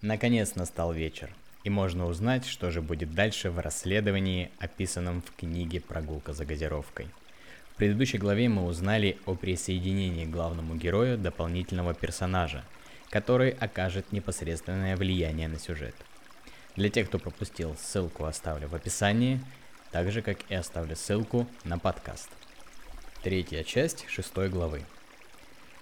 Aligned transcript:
Наконец 0.00 0.54
настал 0.54 0.92
вечер, 0.92 1.28
и 1.64 1.70
можно 1.70 2.06
узнать, 2.06 2.46
что 2.46 2.70
же 2.70 2.80
будет 2.80 3.14
дальше 3.14 3.50
в 3.50 3.58
расследовании, 3.58 4.52
описанном 4.60 5.22
в 5.22 5.34
книге 5.34 5.80
«Прогулка 5.80 6.32
за 6.32 6.44
газировкой». 6.44 7.08
В 7.72 7.74
предыдущей 7.74 8.18
главе 8.18 8.48
мы 8.48 8.64
узнали 8.64 9.18
о 9.26 9.34
присоединении 9.34 10.24
к 10.24 10.30
главному 10.30 10.76
герою 10.76 11.18
дополнительного 11.18 11.94
персонажа, 11.94 12.64
который 13.10 13.50
окажет 13.50 14.12
непосредственное 14.12 14.96
влияние 14.96 15.48
на 15.48 15.58
сюжет. 15.58 15.96
Для 16.76 16.90
тех, 16.90 17.08
кто 17.08 17.18
пропустил, 17.18 17.74
ссылку 17.74 18.24
оставлю 18.24 18.68
в 18.68 18.76
описании, 18.76 19.40
так 19.90 20.12
же 20.12 20.22
как 20.22 20.38
и 20.48 20.54
оставлю 20.54 20.94
ссылку 20.94 21.48
на 21.64 21.76
подкаст. 21.76 22.28
Третья 23.24 23.64
часть 23.64 24.08
шестой 24.08 24.48
главы. 24.48 24.84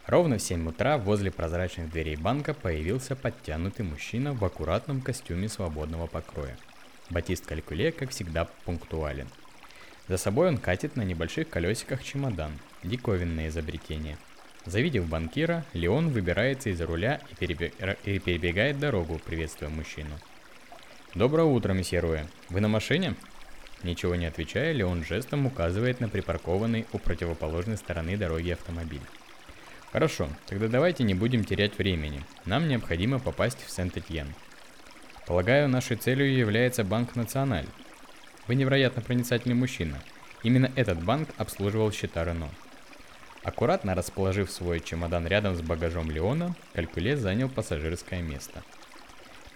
Ровно 0.06 0.38
в 0.38 0.42
7 0.42 0.68
утра 0.68 0.98
возле 0.98 1.32
прозрачных 1.32 1.90
дверей 1.90 2.14
банка 2.14 2.54
появился 2.54 3.16
подтянутый 3.16 3.84
мужчина 3.84 4.34
в 4.34 4.44
аккуратном 4.44 5.00
костюме 5.00 5.48
свободного 5.48 6.06
покроя. 6.06 6.56
Батист 7.10 7.44
Калькуле, 7.44 7.90
как 7.90 8.10
всегда, 8.10 8.44
пунктуален. 8.64 9.26
За 10.06 10.16
собой 10.16 10.46
он 10.46 10.58
катит 10.58 10.94
на 10.94 11.02
небольших 11.02 11.48
колесиках 11.48 12.04
чемодан, 12.04 12.52
диковинное 12.84 13.48
изобретение. 13.48 14.16
Завидев 14.64 15.08
банкира, 15.08 15.64
Леон 15.72 16.10
выбирается 16.10 16.70
из-за 16.70 16.86
руля 16.86 17.20
и, 17.32 17.34
перебег... 17.34 17.74
и 18.04 18.20
перебегает 18.20 18.78
дорогу, 18.78 19.20
приветствуя 19.24 19.70
мужчину. 19.70 20.14
«Доброе 21.16 21.44
утро, 21.44 21.72
месье 21.72 21.98
Руэ. 21.98 22.26
Вы 22.48 22.60
на 22.60 22.68
машине?» 22.68 23.16
Ничего 23.82 24.14
не 24.14 24.26
отвечая, 24.26 24.72
Леон 24.72 25.04
жестом 25.04 25.46
указывает 25.46 26.00
на 26.00 26.08
припаркованный 26.08 26.86
у 26.92 26.98
противоположной 26.98 27.76
стороны 27.76 28.16
дороги 28.16 28.50
автомобиль. 28.50 29.02
Хорошо, 29.92 30.28
тогда 30.46 30.68
давайте 30.68 31.04
не 31.04 31.14
будем 31.14 31.44
терять 31.44 31.78
времени. 31.78 32.22
Нам 32.44 32.68
необходимо 32.68 33.18
попасть 33.18 33.64
в 33.64 33.70
Сент-Этьен. 33.70 34.34
Полагаю, 35.26 35.68
нашей 35.68 35.96
целью 35.96 36.36
является 36.36 36.84
Банк 36.84 37.16
Националь. 37.16 37.66
Вы 38.46 38.56
невероятно 38.56 39.00
проницательный 39.00 39.54
мужчина. 39.54 39.98
Именно 40.42 40.70
этот 40.76 41.02
банк 41.02 41.30
обслуживал 41.38 41.90
счета 41.92 42.24
Рено. 42.24 42.48
Аккуратно 43.42 43.94
расположив 43.94 44.50
свой 44.50 44.80
чемодан 44.80 45.26
рядом 45.26 45.56
с 45.56 45.62
багажом 45.62 46.10
Леона, 46.10 46.54
Калькуле 46.74 47.16
занял 47.16 47.48
пассажирское 47.48 48.22
место. 48.22 48.62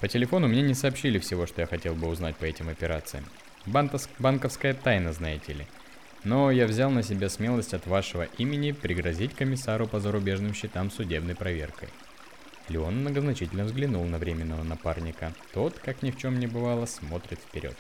По 0.01 0.09
телефону 0.09 0.49
мне 0.49 0.63
не 0.63 0.75
сообщили 0.75 1.19
всего, 1.19 1.47
что 1.47 1.61
я 1.61 1.67
хотел 1.67 1.95
бы 1.95 2.09
узнать 2.09 2.37
по 2.37 2.45
этим 2.45 2.69
операциям. 2.69 3.25
Банковская 3.67 4.75
тайна, 4.75 5.13
знаете 5.13 5.53
ли– 5.53 5.67
но 6.25 6.51
я 6.51 6.67
взял 6.67 6.91
на 6.91 7.03
себя 7.03 7.29
смелость 7.29 7.75
от 7.75 7.87
вашего 7.87 8.25
имени 8.39 8.73
пригрозить 8.73 9.35
комиссару 9.35 9.87
по 9.87 10.01
зарубежным 10.01 10.55
счетам 10.55 10.91
судебной 10.91 11.35
проверкой. 11.35 11.89
Леон 12.69 13.01
многозначительно 13.01 13.65
взглянул 13.65 14.05
на 14.05 14.19
временного 14.19 14.63
напарника. 14.63 15.33
Тот, 15.53 15.79
как 15.79 16.03
ни 16.03 16.11
в 16.11 16.19
чем 16.19 16.39
не 16.39 16.47
бывало, 16.47 16.87
смотрит 16.87 17.41
вперед. 17.41 17.77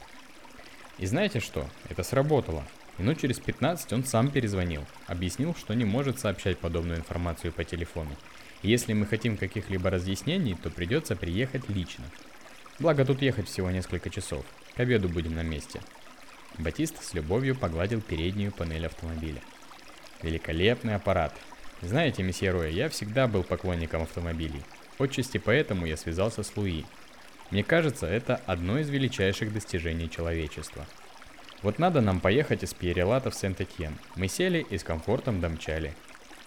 И 0.98 1.06
знаете 1.06 1.40
что? 1.40 1.68
Это 1.88 2.02
сработало. 2.02 2.64
Минут 2.98 3.20
через 3.20 3.38
15 3.38 3.92
он 3.92 4.04
сам 4.04 4.30
перезвонил. 4.30 4.84
Объяснил, 5.06 5.54
что 5.54 5.74
не 5.74 5.84
может 5.84 6.18
сообщать 6.18 6.58
подобную 6.58 6.98
информацию 6.98 7.52
по 7.52 7.64
телефону. 7.64 8.10
И 8.62 8.68
если 8.68 8.92
мы 8.92 9.06
хотим 9.06 9.36
каких-либо 9.36 9.88
разъяснений, 9.90 10.54
то 10.54 10.70
придется 10.70 11.16
приехать 11.16 11.68
лично. 11.68 12.04
Благо 12.78 13.04
тут 13.04 13.22
ехать 13.22 13.48
всего 13.48 13.70
несколько 13.70 14.10
часов. 14.10 14.44
К 14.76 14.80
обеду 14.80 15.08
будем 15.08 15.34
на 15.34 15.42
месте. 15.42 15.80
Батист 16.60 17.02
с 17.02 17.14
любовью 17.14 17.56
погладил 17.56 18.02
переднюю 18.02 18.52
панель 18.52 18.84
автомобиля. 18.84 19.40
Великолепный 20.22 20.94
аппарат. 20.94 21.34
Знаете, 21.80 22.22
месье 22.22 22.50
Роя, 22.50 22.68
я 22.68 22.90
всегда 22.90 23.26
был 23.26 23.44
поклонником 23.44 24.02
автомобилей. 24.02 24.62
Отчасти 24.98 25.38
поэтому 25.38 25.86
я 25.86 25.96
связался 25.96 26.42
с 26.42 26.54
Луи. 26.54 26.84
Мне 27.50 27.64
кажется, 27.64 28.06
это 28.06 28.42
одно 28.44 28.78
из 28.78 28.90
величайших 28.90 29.54
достижений 29.54 30.10
человечества. 30.10 30.84
Вот 31.62 31.78
надо 31.78 32.02
нам 32.02 32.20
поехать 32.20 32.62
из 32.62 32.74
Пьерелата 32.74 33.30
в 33.30 33.34
Сент-Этьен. 33.34 33.96
Мы 34.16 34.28
сели 34.28 34.66
и 34.68 34.76
с 34.76 34.84
комфортом 34.84 35.40
домчали. 35.40 35.94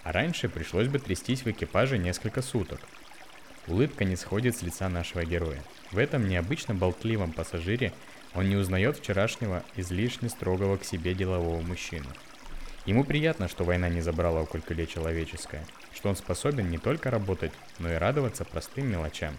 А 0.03 0.11
раньше 0.11 0.47
пришлось 0.47 0.89
бы 0.89 0.99
трястись 0.99 1.41
в 1.41 1.47
экипаже 1.47 1.97
несколько 1.97 2.43
суток. 2.43 2.81
Улыбка 3.65 4.05
не 4.05 4.15
сходит 4.15 4.55
с 4.55 4.61
лица 4.61 4.89
нашего 4.89 5.25
героя. 5.25 5.63
В 5.91 5.97
этом 5.97 6.29
необычно 6.29 6.75
болтливом 6.75 7.31
пассажире 7.31 7.93
он 8.33 8.49
не 8.49 8.55
узнает 8.55 8.97
вчерашнего, 8.97 9.63
излишне 9.75 10.29
строгого 10.29 10.77
к 10.77 10.83
себе 10.83 11.13
делового 11.13 11.61
мужчину. 11.61 12.07
Ему 12.85 13.03
приятно, 13.05 13.47
что 13.47 13.63
война 13.63 13.87
не 13.89 14.01
забрала 14.01 14.41
у 14.41 14.45
Калькуле 14.45 14.87
человеческое, 14.87 15.65
что 15.93 16.09
он 16.09 16.15
способен 16.15 16.69
не 16.69 16.77
только 16.77 17.11
работать, 17.11 17.53
но 17.79 17.91
и 17.91 17.95
радоваться 17.95 18.43
простым 18.43 18.91
мелочам. 18.91 19.37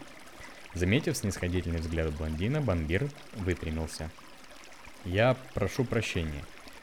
Заметив 0.73 1.17
снисходительный 1.17 1.81
взгляд 1.81 2.13
блондина, 2.15 2.61
Бандир 2.61 3.09
выпрямился. 3.35 4.11
«Я 5.05 5.37
прошу 5.53 5.85
прощения. 5.85 6.43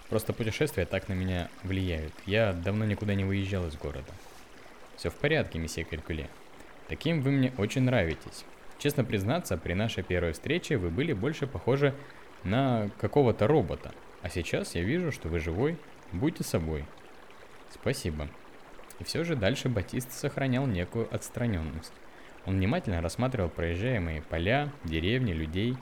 Просто 0.10 0.34
путешествия 0.34 0.86
так 0.86 1.08
на 1.10 1.14
меня 1.14 1.50
влияют. 1.64 2.14
Я 2.26 2.54
давно 2.54 2.86
никуда 2.86 3.16
не 3.16 3.24
выезжал 3.24 3.68
из 3.68 3.76
города». 3.76 4.14
«Все 4.98 5.10
в 5.10 5.16
порядке, 5.16 5.58
месье 5.58 5.84
Калькуле. 5.84 6.30
Таким 6.88 7.22
вы 7.22 7.32
мне 7.32 7.54
очень 7.58 7.82
нравитесь. 7.82 8.46
Честно 8.82 9.04
признаться, 9.04 9.58
при 9.58 9.74
нашей 9.74 10.02
первой 10.02 10.32
встрече 10.32 10.76
вы 10.78 10.90
были 10.90 11.14
больше 11.14 11.46
похожи 11.46 11.94
на 12.44 12.90
какого-то 13.00 13.46
робота. 13.46 13.92
А 14.24 14.30
сейчас 14.30 14.74
я 14.74 14.82
вижу, 14.82 15.12
что 15.12 15.30
вы 15.30 15.38
живой. 15.38 15.78
Будьте 16.12 16.44
собой. 16.44 16.86
Спасибо. 17.70 18.28
И 19.00 19.04
все 19.04 19.24
же 19.24 19.36
дальше 19.36 19.70
Батист 19.70 20.12
сохранял 20.12 20.66
некую 20.66 21.08
отстраненность. 21.14 21.94
Он 22.48 22.56
внимательно 22.56 23.04
рассматривал 23.04 23.50
проезжаемые 23.50 24.24
поля, 24.24 24.72
деревни, 24.84 25.32
людей. 25.32 25.78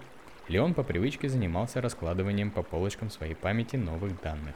Леон 0.50 0.74
по 0.74 0.84
привычке 0.84 1.30
занимался 1.30 1.80
раскладыванием 1.80 2.52
по 2.52 2.64
полочкам 2.64 3.10
своей 3.10 3.34
памяти 3.34 3.78
новых 3.78 4.20
данных. 4.20 4.56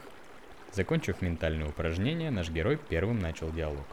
Закончив 0.70 1.22
ментальное 1.22 1.68
упражнение, 1.68 2.30
наш 2.30 2.50
герой 2.50 2.76
первым 2.76 3.20
начал 3.20 3.50
диалог. 3.50 3.86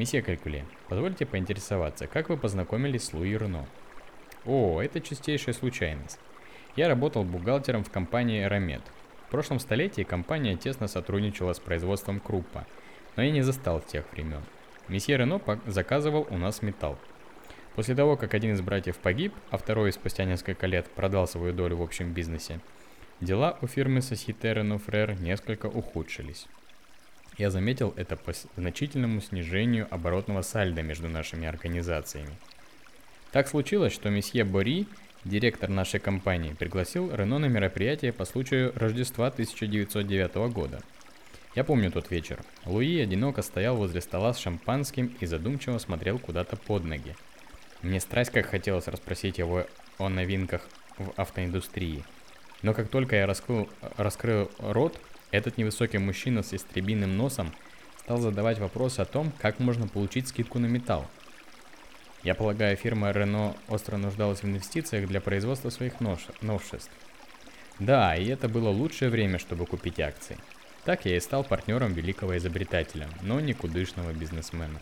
Месье 0.00 0.22
Калькуле, 0.22 0.64
позвольте 0.88 1.26
поинтересоваться, 1.26 2.06
как 2.06 2.30
вы 2.30 2.38
познакомились 2.38 3.04
с 3.04 3.12
Луи 3.12 3.36
Рено? 3.36 3.66
О, 4.46 4.80
это 4.80 4.98
чистейшая 4.98 5.54
случайность. 5.54 6.18
Я 6.74 6.88
работал 6.88 7.22
бухгалтером 7.22 7.84
в 7.84 7.90
компании 7.90 8.44
Рамет. 8.44 8.80
В 9.26 9.30
прошлом 9.30 9.58
столетии 9.58 10.00
компания 10.00 10.56
тесно 10.56 10.88
сотрудничала 10.88 11.52
с 11.52 11.58
производством 11.58 12.18
круппа, 12.18 12.66
но 13.16 13.24
я 13.24 13.30
не 13.30 13.42
застал 13.42 13.82
тех 13.82 14.10
времен. 14.12 14.40
Месье 14.88 15.18
Рено 15.18 15.38
заказывал 15.66 16.26
у 16.30 16.38
нас 16.38 16.62
металл. 16.62 16.96
После 17.76 17.94
того, 17.94 18.16
как 18.16 18.32
один 18.32 18.54
из 18.54 18.62
братьев 18.62 18.96
погиб, 18.96 19.34
а 19.50 19.58
второй 19.58 19.92
спустя 19.92 20.24
несколько 20.24 20.66
лет 20.66 20.86
продал 20.86 21.28
свою 21.28 21.52
долю 21.52 21.76
в 21.76 21.82
общем 21.82 22.14
бизнесе, 22.14 22.60
дела 23.20 23.58
у 23.60 23.66
фирмы 23.66 23.98
Societe 23.98 24.80
Frère 24.82 25.20
несколько 25.20 25.66
ухудшились. 25.66 26.46
Я 27.40 27.48
заметил 27.48 27.94
это 27.96 28.16
по 28.16 28.34
значительному 28.58 29.22
снижению 29.22 29.88
оборотного 29.90 30.42
сальда 30.42 30.82
между 30.82 31.08
нашими 31.08 31.48
организациями. 31.48 32.36
Так 33.32 33.48
случилось, 33.48 33.94
что 33.94 34.10
месье 34.10 34.44
Бори, 34.44 34.86
директор 35.24 35.70
нашей 35.70 36.00
компании, 36.00 36.52
пригласил 36.52 37.10
Рено 37.10 37.38
на 37.38 37.46
мероприятие 37.46 38.12
по 38.12 38.26
случаю 38.26 38.74
Рождества 38.76 39.28
1909 39.28 40.52
года. 40.52 40.82
Я 41.54 41.64
помню 41.64 41.90
тот 41.90 42.10
вечер. 42.10 42.40
Луи 42.66 43.00
одиноко 43.00 43.40
стоял 43.40 43.74
возле 43.74 44.02
стола 44.02 44.34
с 44.34 44.38
шампанским 44.38 45.16
и 45.18 45.24
задумчиво 45.24 45.78
смотрел 45.78 46.18
куда-то 46.18 46.58
под 46.58 46.84
ноги. 46.84 47.16
Мне 47.80 48.00
страсть 48.00 48.32
как 48.32 48.50
хотелось 48.50 48.86
расспросить 48.86 49.38
его 49.38 49.64
о 49.96 50.10
новинках 50.10 50.68
в 50.98 51.14
автоиндустрии. 51.16 52.04
Но 52.60 52.74
как 52.74 52.90
только 52.90 53.16
я 53.16 53.26
раскрыл, 53.26 53.66
раскрыл 53.96 54.50
рот, 54.58 55.00
этот 55.30 55.58
невысокий 55.58 55.98
мужчина 55.98 56.42
с 56.42 56.54
истребиным 56.54 57.16
носом 57.16 57.52
стал 57.98 58.18
задавать 58.18 58.58
вопросы 58.58 59.00
о 59.00 59.04
том, 59.04 59.32
как 59.38 59.60
можно 59.60 59.86
получить 59.86 60.28
скидку 60.28 60.58
на 60.58 60.66
металл. 60.66 61.06
Я 62.22 62.34
полагаю, 62.34 62.76
фирма 62.76 63.10
Renault 63.10 63.56
остро 63.68 63.96
нуждалась 63.96 64.42
в 64.42 64.44
инвестициях 64.44 65.08
для 65.08 65.20
производства 65.20 65.70
своих 65.70 65.94
новшеств. 66.00 66.90
Да, 67.78 68.14
и 68.14 68.26
это 68.26 68.48
было 68.48 68.68
лучшее 68.68 69.10
время, 69.10 69.38
чтобы 69.38 69.64
купить 69.64 70.00
акции. 70.00 70.36
Так 70.84 71.06
я 71.06 71.16
и 71.16 71.20
стал 71.20 71.44
партнером 71.44 71.94
великого 71.94 72.36
изобретателя, 72.36 73.08
но 73.22 73.40
никудышного 73.40 74.12
бизнесмена. 74.12 74.80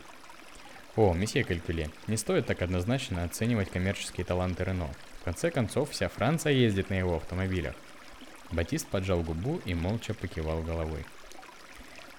О, 0.95 1.13
месье 1.13 1.45
Калькуле, 1.45 1.89
не 2.07 2.17
стоит 2.17 2.45
так 2.45 2.61
однозначно 2.61 3.23
оценивать 3.23 3.69
коммерческие 3.69 4.25
таланты 4.25 4.65
Рено. 4.65 4.89
В 5.21 5.23
конце 5.23 5.49
концов, 5.51 5.91
вся 5.91 6.09
Франция 6.09 6.51
ездит 6.51 6.89
на 6.89 6.95
его 6.95 7.15
автомобилях. 7.15 7.75
Батист 8.51 8.87
поджал 8.87 9.21
губу 9.21 9.61
и 9.65 9.73
молча 9.73 10.13
покивал 10.13 10.61
головой. 10.61 11.05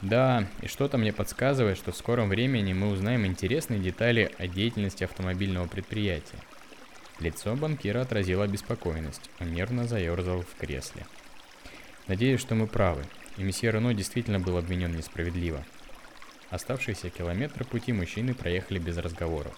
Да, 0.02 0.46
и 0.62 0.68
что-то 0.68 0.96
мне 0.96 1.12
подсказывает, 1.12 1.76
что 1.76 1.92
в 1.92 1.96
скором 1.96 2.28
времени 2.28 2.72
мы 2.72 2.88
узнаем 2.90 3.26
интересные 3.26 3.80
детали 3.80 4.32
о 4.38 4.46
деятельности 4.46 5.04
автомобильного 5.04 5.66
предприятия. 5.66 6.38
Лицо 7.18 7.54
банкира 7.54 8.00
отразило 8.00 8.44
обеспокоенность, 8.44 9.30
он 9.40 9.52
нервно 9.52 9.86
заерзал 9.86 10.40
в 10.40 10.54
кресле. 10.58 11.04
Надеюсь, 12.06 12.40
что 12.40 12.54
мы 12.54 12.66
правы, 12.66 13.04
и 13.36 13.42
месье 13.42 13.70
Рено 13.70 13.92
действительно 13.92 14.40
был 14.40 14.56
обвинен 14.56 14.96
несправедливо. 14.96 15.64
Оставшиеся 16.48 17.10
километры 17.10 17.64
пути 17.64 17.92
мужчины 17.92 18.34
проехали 18.34 18.78
без 18.78 18.96
разговоров. 18.96 19.54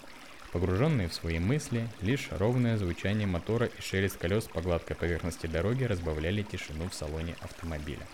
Погруженные 0.53 1.07
в 1.07 1.15
свои 1.15 1.39
мысли, 1.39 1.89
лишь 2.01 2.29
ровное 2.29 2.77
звучание 2.77 3.25
мотора 3.25 3.65
и 3.65 3.81
шелест 3.81 4.17
колес 4.17 4.43
по 4.43 4.61
гладкой 4.61 4.95
поверхности 4.95 5.47
дороги 5.47 5.83
разбавляли 5.83 6.43
тишину 6.43 6.87
в 6.89 6.93
салоне 6.93 7.35
автомобиля. 7.41 8.05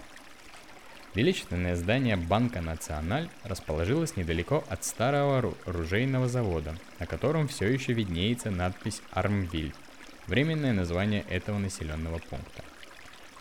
Величественное 1.16 1.76
здание 1.76 2.16
Банка 2.16 2.62
Националь 2.62 3.28
расположилось 3.44 4.16
недалеко 4.16 4.64
от 4.70 4.86
старого 4.86 5.54
оружейного 5.66 6.30
завода, 6.30 6.78
на 7.00 7.06
котором 7.06 7.50
все 7.50 7.68
еще 7.68 7.92
виднеется 7.92 8.52
надпись 8.52 9.02
«Армвиль», 9.12 9.74
временное 10.28 10.72
название 10.72 11.26
этого 11.30 11.58
населенного 11.58 12.20
пункта. 12.20 12.64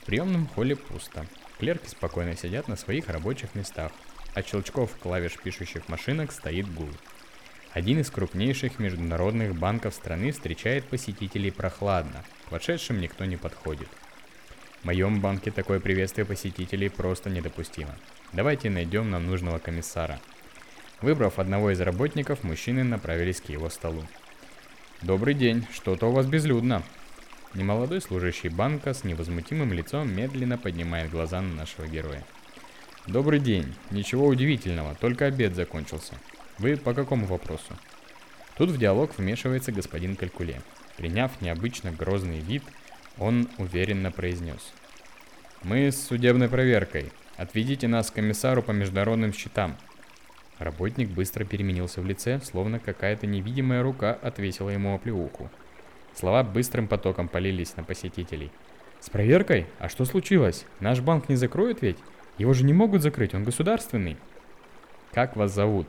В 0.03 0.06
приемном 0.06 0.49
холле 0.49 0.75
пусто. 0.75 1.25
Клерки 1.61 1.87
спокойно 1.87 2.37
сидят 2.37 2.67
на 2.67 2.75
своих 2.75 3.09
рабочих 3.09 3.55
местах. 3.55 3.93
От 4.35 4.49
щелчков 4.49 4.97
клавиш 4.97 5.37
пишущих 5.37 5.89
машинок 5.89 6.33
стоит 6.33 6.69
гул– 6.75 6.91
один 7.73 8.00
из 8.00 8.11
крупнейших 8.11 8.79
международных 8.79 9.55
банков 9.55 9.94
страны 9.94 10.32
встречает 10.32 10.85
посетителей 10.87 11.50
прохладно. 11.50 12.25
К 12.49 12.53
вошедшим 12.53 13.00
никто 13.00 13.26
не 13.26 13.37
подходит. 13.37 13.88
В 14.81 14.87
моем 14.87 15.20
банке 15.20 15.50
такое 15.50 15.79
приветствие 15.79 16.25
посетителей 16.25 16.88
просто 16.88 17.29
недопустимо. 17.29 17.94
Давайте 18.32 18.70
найдем 18.70 19.11
нам 19.11 19.26
нужного 19.26 19.59
комиссара. 19.59 20.19
Выбрав 21.03 21.38
одного 21.38 21.70
из 21.70 21.81
работников, 21.81 22.43
мужчины 22.43 22.85
направились 22.85 23.41
к 23.41 23.50
его 23.50 23.69
столу. 23.69 24.03
«Добрый 25.03 25.35
день, 25.35 25.67
что-то 25.73 26.09
у 26.09 26.12
вас 26.12 26.26
безлюдно». 26.26 26.82
Немолодой 27.55 28.00
служащий 28.00 28.49
банка 28.49 28.94
с 28.94 29.05
невозмутимым 29.05 29.73
лицом 29.73 30.12
медленно 30.12 30.59
поднимает 30.59 31.11
глаза 31.11 31.41
на 31.41 31.55
нашего 31.55 31.87
героя. 31.87 32.25
«Добрый 33.06 33.41
день, 33.41 33.75
ничего 33.91 34.26
удивительного, 34.26 34.94
только 34.97 35.26
обед 35.26 35.55
закончился. 35.55 36.14
Вы 36.58 36.76
по 36.76 36.93
какому 36.93 37.26
вопросу? 37.26 37.72
Тут 38.56 38.70
в 38.70 38.78
диалог 38.78 39.16
вмешивается 39.16 39.70
господин 39.70 40.16
Калькуле. 40.16 40.60
Приняв 40.96 41.40
необычно 41.40 41.93
грозный 41.93 42.40
вид, 42.40 42.64
он 43.19 43.49
уверенно 43.58 44.10
произнес. 44.10 44.72
«Мы 45.62 45.93
с 45.93 46.06
судебной 46.06 46.49
проверкой. 46.49 47.12
Отведите 47.37 47.87
нас 47.87 48.10
к 48.10 48.14
комиссару 48.14 48.62
по 48.62 48.72
международным 48.72 49.32
счетам». 49.32 49.76
Работник 50.58 51.08
быстро 51.10 51.44
переменился 51.44 52.00
в 52.00 52.06
лице, 52.06 52.40
словно 52.43 52.81
какая-то 52.81 53.28
невидимая 53.28 53.82
рука 53.82 54.19
отвесила 54.20 54.70
ему 54.70 54.94
оплеуху. 54.94 55.50
Слова 56.14 56.43
быстрым 56.43 56.88
потоком 56.88 57.28
полились 57.28 57.76
на 57.76 57.84
посетителей. 57.84 58.50
«С 58.99 59.08
проверкой? 59.11 59.66
А 59.78 59.88
что 59.88 60.04
случилось? 60.04 60.64
Наш 60.81 61.00
банк 61.00 61.28
не 61.28 61.37
закроют 61.37 61.82
ведь? 61.82 61.99
Его 62.38 62.52
же 62.52 62.64
не 62.64 62.72
могут 62.72 63.02
закрыть, 63.02 63.34
он 63.34 63.44
государственный». 63.44 64.16
«Как 65.12 65.37
вас 65.37 65.54
зовут?» 65.54 65.88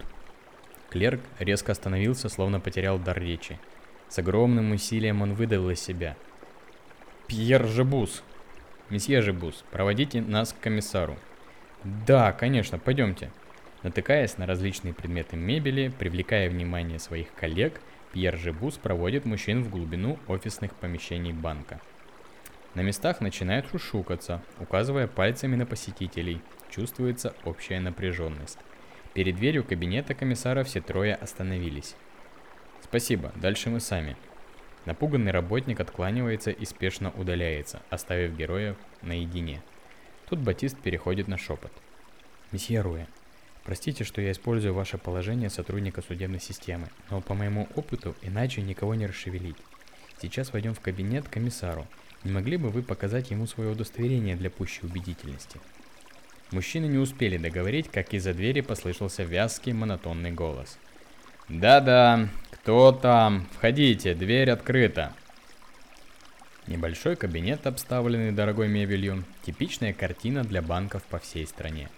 Клерк 0.89 1.21
резко 1.37 1.71
остановился, 1.71 2.29
словно 2.29 2.59
потерял 2.59 2.97
дар 2.97 3.19
речи. 3.19 3.59
С 4.07 4.17
огромным 4.17 4.71
усилием 4.71 5.21
он 5.21 5.33
выдавил 5.33 5.69
из 5.69 5.79
себя. 5.79 6.15
«Пьер 7.27 7.67
Жебус!» 7.67 8.23
«Месье 8.89 9.21
Жебус, 9.21 9.63
проводите 9.69 10.19
нас 10.19 10.51
к 10.51 10.59
комиссару». 10.59 11.15
«Да, 11.83 12.31
конечно, 12.31 12.79
пойдемте». 12.79 13.29
Натыкаясь 13.83 14.37
на 14.37 14.47
различные 14.47 14.93
предметы 14.95 15.37
мебели, 15.37 15.93
привлекая 15.97 16.49
внимание 16.49 16.97
своих 16.97 17.33
коллег, 17.35 17.79
Пьер 18.11 18.35
Жебус 18.35 18.77
проводит 18.77 19.25
мужчин 19.25 19.63
в 19.63 19.69
глубину 19.69 20.17
офисных 20.27 20.73
помещений 20.73 21.31
банка. 21.31 21.79
На 22.73 22.81
местах 22.81 23.21
начинают 23.21 23.69
шушукаться, 23.69 24.41
указывая 24.59 25.07
пальцами 25.07 25.55
на 25.55 25.67
посетителей. 25.67 26.41
Чувствуется 26.71 27.33
общая 27.45 27.79
напряженность. 27.79 28.57
Перед 29.13 29.37
дверью 29.37 29.63
кабинета 29.63 30.13
комиссара 30.13 30.63
все 30.63 30.81
трое 30.81 31.15
остановились. 31.15 31.95
«Спасибо, 32.83 33.31
дальше 33.35 33.69
мы 33.69 33.79
сами». 33.79 34.15
Напуганный 34.85 35.31
работник 35.31 35.79
откланивается 35.79 36.51
и 36.51 36.63
спешно 36.65 37.11
удаляется, 37.17 37.81
оставив 37.89 38.37
героев 38.37 38.77
наедине. 39.01 39.61
Тут 40.29 40.39
Батист 40.39 40.77
переходит 40.79 41.27
на 41.27 41.37
шепот. 41.37 41.71
«Месье 42.51 42.81
Руэ, 42.81 43.07
простите, 43.63 44.03
что 44.03 44.21
я 44.21 44.31
использую 44.31 44.75
ваше 44.75 44.97
положение 44.99 45.49
сотрудника 45.49 46.01
судебной 46.01 46.39
системы, 46.39 46.87
но 47.09 47.19
по 47.19 47.33
моему 47.33 47.67
опыту 47.75 48.15
иначе 48.21 48.61
никого 48.61 48.93
не 48.93 49.07
расшевелить. 49.07 49.57
Сейчас 50.21 50.53
войдем 50.53 50.75
в 50.75 50.81
кабинет 50.81 51.27
к 51.27 51.33
комиссару. 51.33 51.87
Не 52.23 52.31
могли 52.31 52.57
бы 52.57 52.69
вы 52.69 52.83
показать 52.83 53.31
ему 53.31 53.47
свое 53.47 53.71
удостоверение 53.71 54.35
для 54.35 54.51
пущей 54.51 54.87
убедительности?» 54.87 55.59
Мужчины 56.51 56.85
не 56.85 56.97
успели 56.97 57.37
договорить, 57.37 57.89
как 57.89 58.13
из-за 58.13 58.33
двери 58.33 58.61
послышался 58.61 59.23
вязкий 59.23 59.71
монотонный 59.71 60.31
голос. 60.31 60.79
«Да-да, 61.47 62.27
кто 62.51 62.91
там? 62.91 63.47
Входите, 63.55 64.15
дверь 64.15 64.49
открыта!» 64.49 65.13
Небольшой 66.65 67.15
кабинет, 67.15 67.65
обставленный 67.67 68.31
дорогой 68.31 68.67
мебелью, 68.67 69.23
типичная 69.43 69.93
картина 69.93 70.43
для 70.43 70.61
банков 70.61 71.03
по 71.03 71.19
всей 71.19 71.45
стране. 71.47 71.89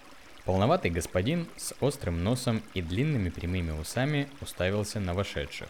Полноватый 0.45 0.91
господин 0.91 1.47
с 1.55 1.73
острым 1.81 2.23
носом 2.23 2.61
и 2.73 2.81
длинными 2.81 3.29
прямыми 3.29 3.71
усами 3.71 4.27
уставился 4.41 4.99
на 4.99 5.13
вошедших. 5.13 5.67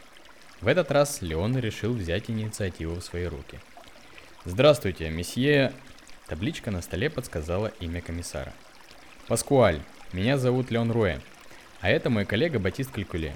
В 0.60 0.68
этот 0.68 0.92
раз 0.92 1.22
Леон 1.22 1.58
решил 1.58 1.94
взять 1.94 2.30
инициативу 2.30 2.96
в 2.96 3.04
свои 3.04 3.26
руки. 3.26 3.60
«Здравствуйте, 4.46 5.10
месье...» 5.10 5.72
Табличка 6.28 6.72
на 6.72 6.82
столе 6.82 7.10
подсказала 7.10 7.74
имя 7.80 8.02
комиссара. 8.02 8.54
Паскуаль, 9.32 9.80
меня 10.12 10.38
зовут 10.38 10.72
Леон 10.72 10.92
Руэ, 10.92 11.20
а 11.80 11.90
это 11.90 12.10
мой 12.10 12.26
коллега 12.26 12.60
Батист 12.60 12.92
Калькуле. 12.92 13.34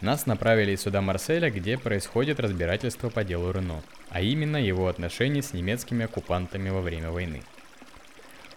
Нас 0.00 0.26
направили 0.26 0.74
сюда 0.74 1.02
Марселя, 1.02 1.52
где 1.52 1.78
происходит 1.78 2.40
разбирательство 2.40 3.10
по 3.10 3.22
делу 3.22 3.52
Рено, 3.52 3.80
а 4.08 4.22
именно 4.22 4.56
его 4.56 4.88
отношения 4.88 5.40
с 5.40 5.52
немецкими 5.52 6.06
оккупантами 6.06 6.70
во 6.70 6.80
время 6.80 7.12
войны. 7.12 7.44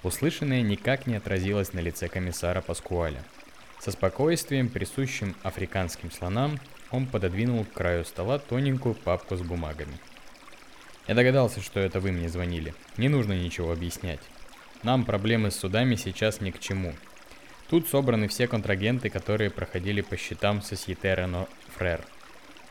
Услышанное 0.01 0.63
никак 0.63 1.05
не 1.05 1.13
отразилось 1.13 1.73
на 1.73 1.79
лице 1.79 2.07
комиссара 2.07 2.61
Паскуаля. 2.61 3.23
Со 3.79 3.91
спокойствием, 3.91 4.67
присущим 4.67 5.35
африканским 5.43 6.09
слонам, 6.09 6.59
он 6.89 7.05
пододвинул 7.05 7.65
к 7.65 7.73
краю 7.73 8.03
стола 8.03 8.39
тоненькую 8.39 8.95
папку 8.95 9.35
с 9.35 9.41
бумагами. 9.41 9.99
Я 11.07 11.13
догадался, 11.13 11.61
что 11.61 11.79
это 11.79 11.99
вы 11.99 12.11
мне 12.11 12.29
звонили. 12.29 12.73
Не 12.97 13.09
нужно 13.09 13.33
ничего 13.33 13.71
объяснять. 13.71 14.21
Нам 14.83 15.05
проблемы 15.05 15.49
с 15.49 15.55
судами 15.55 15.95
сейчас 15.95 16.41
ни 16.41 16.51
к 16.51 16.59
чему. 16.59 16.93
Тут 17.69 17.87
собраны 17.87 18.27
все 18.27 18.47
контрагенты, 18.47 19.09
которые 19.09 19.49
проходили 19.49 20.01
по 20.01 20.17
счетам 20.17 20.59
Societe 20.59 21.15
Renault 21.17 21.47
Frère. 21.79 22.03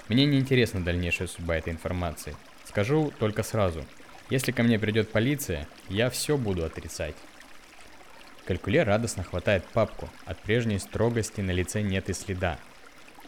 Мне 0.09 0.27
не 0.27 0.39
интересна 0.39 0.85
дальнейшая 0.85 1.27
судьба 1.27 1.57
этой 1.57 1.73
информации. 1.73 2.37
Скажу 2.67 3.13
только 3.19 3.43
сразу. 3.43 3.83
Если 4.29 4.53
ко 4.53 4.63
мне 4.63 4.79
придет 4.79 5.11
полиция, 5.11 5.67
я 5.89 6.11
все 6.11 6.37
буду 6.37 6.65
отрицать. 6.65 7.15
Калькуле 8.47 8.83
радостно 8.83 9.23
хватает 9.23 9.65
папку. 9.73 10.11
От 10.27 10.39
прежней 10.41 10.79
строгости 10.79 11.41
на 11.41 11.53
лице 11.53 11.81
нет 11.81 12.11
и 12.11 12.13
следа. 12.13 12.59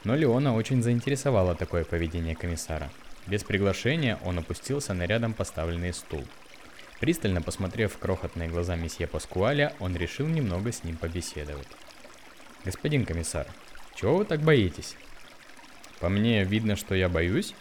Но 0.04 0.14
Леона 0.14 0.54
очень 0.54 0.82
заинтересовало 0.82 1.54
такое 1.54 1.84
поведение 1.84 2.36
комиссара. 2.36 2.90
Без 3.26 3.44
приглашения 3.44 4.18
он 4.24 4.38
опустился 4.38 4.92
на 4.92 5.06
рядом 5.06 5.32
поставленный 5.32 5.94
стул. 5.94 6.24
Пристально 7.00 7.42
посмотрев 7.42 7.92
в 7.92 7.98
крохотные 7.98 8.48
глаза 8.48 8.76
месье 8.76 9.06
Паскуаля, 9.06 9.74
он 9.78 9.96
решил 9.96 10.26
немного 10.26 10.72
с 10.72 10.84
ним 10.84 10.96
побеседовать. 10.96 11.68
«Господин 12.64 13.04
комиссар, 13.04 13.46
чего 13.94 14.16
вы 14.16 14.24
так 14.24 14.40
боитесь?» 14.40 14.96
«По 16.00 16.08
мне 16.08 16.44
видно, 16.44 16.76
что 16.76 16.94
я 16.94 17.08
боюсь?» 17.08 17.54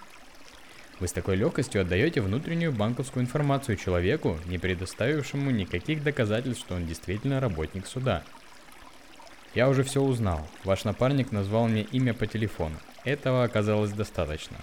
Вы 0.99 1.07
с 1.07 1.11
такой 1.11 1.35
легкостью 1.35 1.81
отдаете 1.81 2.21
внутреннюю 2.21 2.71
банковскую 2.71 3.23
информацию 3.23 3.77
человеку, 3.77 4.39
не 4.45 4.57
предоставившему 4.57 5.51
никаких 5.51 6.03
доказательств, 6.03 6.63
что 6.63 6.75
он 6.75 6.85
действительно 6.85 7.39
работник 7.39 7.87
суда. 7.87 8.23
Я 9.55 9.69
уже 9.69 9.83
все 9.83 10.01
узнал. 10.01 10.47
Ваш 10.63 10.83
напарник 10.83 11.31
назвал 11.31 11.67
мне 11.67 11.81
имя 11.81 12.13
по 12.13 12.25
телефону. 12.25 12.77
Этого 13.03 13.43
оказалось 13.43 13.91
достаточно. 13.91 14.57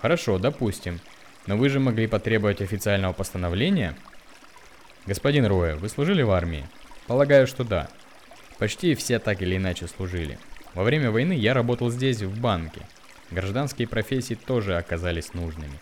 Хорошо, 0.00 0.38
допустим. 0.38 1.00
Но 1.46 1.56
вы 1.56 1.68
же 1.68 1.78
могли 1.80 2.06
потребовать 2.06 2.62
официального 2.62 3.12
постановления? 3.12 3.94
Господин 5.06 5.44
Роя, 5.46 5.76
вы 5.76 5.88
служили 5.88 6.22
в 6.22 6.30
армии? 6.30 6.66
Полагаю, 7.06 7.46
что 7.46 7.64
да. 7.64 7.88
Почти 8.58 8.94
все 8.94 9.18
так 9.18 9.42
или 9.42 9.56
иначе 9.56 9.86
служили. 9.86 10.38
Во 10.72 10.82
время 10.82 11.10
войны 11.10 11.34
я 11.34 11.52
работал 11.52 11.90
здесь, 11.90 12.22
в 12.22 12.40
банке. 12.40 12.80
Гражданские 13.30 13.88
профессии 13.88 14.34
тоже 14.34 14.76
оказались 14.76 15.34
нужными. 15.34 15.78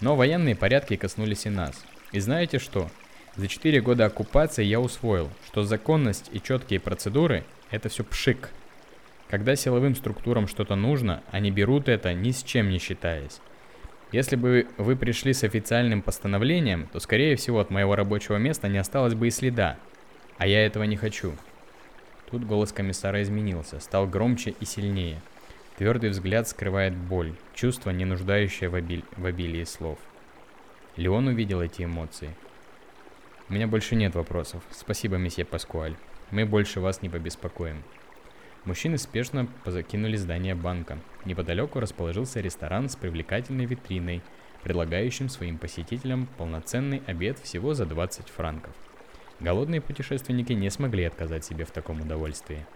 Но 0.00 0.16
военные 0.16 0.54
порядки 0.54 0.96
коснулись 0.96 1.46
и 1.46 1.50
нас. 1.50 1.84
И 2.12 2.20
знаете 2.20 2.58
что? 2.58 2.90
За 3.36 3.48
4 3.48 3.80
года 3.80 4.06
оккупации 4.06 4.64
я 4.64 4.80
усвоил, 4.80 5.30
что 5.46 5.62
законность 5.62 6.28
и 6.32 6.40
четкие 6.40 6.80
процедуры– 6.80 7.44
это 7.70 7.88
все 7.88 8.04
пшик. 8.04 8.50
Когда 9.28 9.56
силовым 9.56 9.94
структурам 9.94 10.48
что-то 10.48 10.74
нужно, 10.74 11.22
они 11.30 11.50
берут 11.50 11.88
это 11.88 12.12
ни 12.12 12.32
с 12.32 12.42
чем 12.42 12.68
не 12.68 12.78
считаясь. 12.78 13.40
Если 14.12 14.34
бы 14.34 14.66
вы 14.76 14.96
пришли 14.96 15.32
с 15.32 15.44
официальным 15.44 16.02
постановлением, 16.02 16.88
то 16.92 16.98
скорее 16.98 17.36
всего 17.36 17.60
от 17.60 17.70
моего 17.70 17.94
рабочего 17.94 18.36
места 18.36 18.66
не 18.66 18.78
осталось 18.78 19.14
бы 19.14 19.28
и 19.28 19.30
следа. 19.30 19.78
А 20.36 20.46
я 20.46 20.66
этого 20.66 20.82
не 20.82 20.96
хочу. 20.96 21.34
Тут 22.30 22.44
голос 22.44 22.72
комиссара 22.72 23.22
изменился, 23.22 23.78
стал 23.78 24.08
громче 24.08 24.54
и 24.58 24.64
сильнее. 24.64 25.20
Твердый 25.78 26.10
взгляд 26.10 26.48
скрывает 26.48 26.94
боль, 26.96 27.34
чувство, 27.54 27.90
не 27.90 28.04
нуждающее 28.04 28.68
в, 28.68 28.74
обиль... 28.74 29.04
в 29.16 29.26
обилии 29.26 29.64
слов. 29.64 29.98
Леон 30.96 31.28
увидел 31.28 31.62
эти 31.62 31.84
эмоции. 31.84 32.34
«У 33.48 33.52
меня 33.52 33.66
больше 33.66 33.96
нет 33.96 34.14
вопросов. 34.14 34.62
Спасибо, 34.70 35.16
месье 35.16 35.44
Паскуаль. 35.44 35.96
Мы 36.30 36.46
больше 36.46 36.80
вас 36.80 37.02
не 37.02 37.08
побеспокоим». 37.08 37.82
Мужчины 38.64 38.98
спешно 38.98 39.48
позакинули 39.64 40.16
здание 40.16 40.54
банка. 40.54 40.98
Неподалеку 41.24 41.80
расположился 41.80 42.40
ресторан 42.40 42.90
с 42.90 42.96
привлекательной 42.96 43.64
витриной, 43.64 44.20
предлагающим 44.62 45.30
своим 45.30 45.56
посетителям 45.56 46.28
полноценный 46.36 47.02
обед 47.06 47.38
всего 47.38 47.72
за 47.72 47.86
20 47.86 48.28
франков. 48.28 48.74
Голодные 49.40 49.80
путешественники 49.80 50.52
не 50.52 50.68
смогли 50.68 51.04
отказать 51.04 51.42
себе 51.42 51.64
в 51.64 51.70
таком 51.70 52.02
удовольствии. 52.02 52.66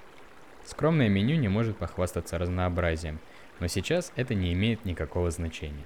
Скромное 0.65 1.11
меню 1.11 1.37
не 1.37 1.49
может 1.49 1.77
похвастаться 1.77 2.39
разнообразием, 2.39 3.21
но 3.61 3.67
сейчас 3.67 4.11
это 4.17 4.35
не 4.35 4.55
имеет 4.55 4.87
никакого 4.87 5.31
значения. 5.31 5.85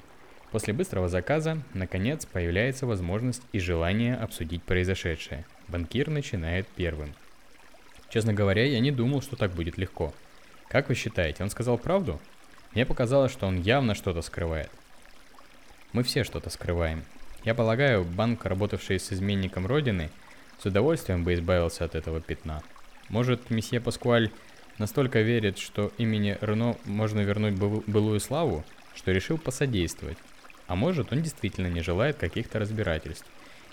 После 0.53 0.73
быстрого 0.73 1.09
заказа, 1.09 1.61
наконец, 1.75 2.25
появляется 2.25 2.87
возможность 2.87 3.43
и 3.51 3.59
желание 3.59 4.15
обсудить 4.15 4.63
произошедшее. 4.63 5.45
Банкир 5.67 6.09
начинает 6.09 6.69
первым– 6.69 7.13
Честно 8.11 8.33
говоря, 8.33 8.65
я 8.65 8.81
не 8.81 8.91
думал, 8.91 9.21
что 9.23 9.37
так 9.37 9.53
будет 9.53 9.77
легко. 9.77 10.15
Как 10.69 10.89
вы 10.89 10.95
считаете, 10.95 11.43
он 11.43 11.51
сказал 11.51 11.79
правду? 11.79 12.21
Мне 12.73 12.87
показалось, 12.87 13.33
что 13.33 13.47
он 13.47 13.61
явно 13.61 13.95
что-то 13.95 14.23
скрывает. 14.23 14.71
Мы 15.93 16.03
все 16.03 16.25
что-то 16.25 16.51
скрываем. 16.51 17.05
Я 17.45 17.55
полагаю, 17.55 18.05
банк, 18.05 18.45
работавший 18.45 18.99
с 18.99 19.13
изменником 19.13 19.67
Родины, 19.67 20.11
с 20.59 20.67
удовольствием 20.67 21.25
бы 21.25 21.35
избавился 21.35 21.85
от 21.85 21.95
этого 21.95 22.21
пятна. 22.21 22.63
Может, 23.09 23.51
месье 23.51 23.81
Паскуаль 23.81 24.31
настолько 24.79 25.21
верит, 25.21 25.59
что 25.59 25.93
имени 25.99 26.37
Рено 26.41 26.77
можно 26.85 27.21
вернуть 27.21 27.55
былую 27.55 28.21
славу, 28.21 28.65
что 28.95 29.13
решил 29.13 29.39
посодействовать. 29.39 30.19
А 30.67 30.75
может, 30.75 31.13
он 31.13 31.23
действительно 31.23 31.69
не 31.69 31.81
желает 31.81 32.17
каких-то 32.17 32.59
разбирательств, 32.59 33.27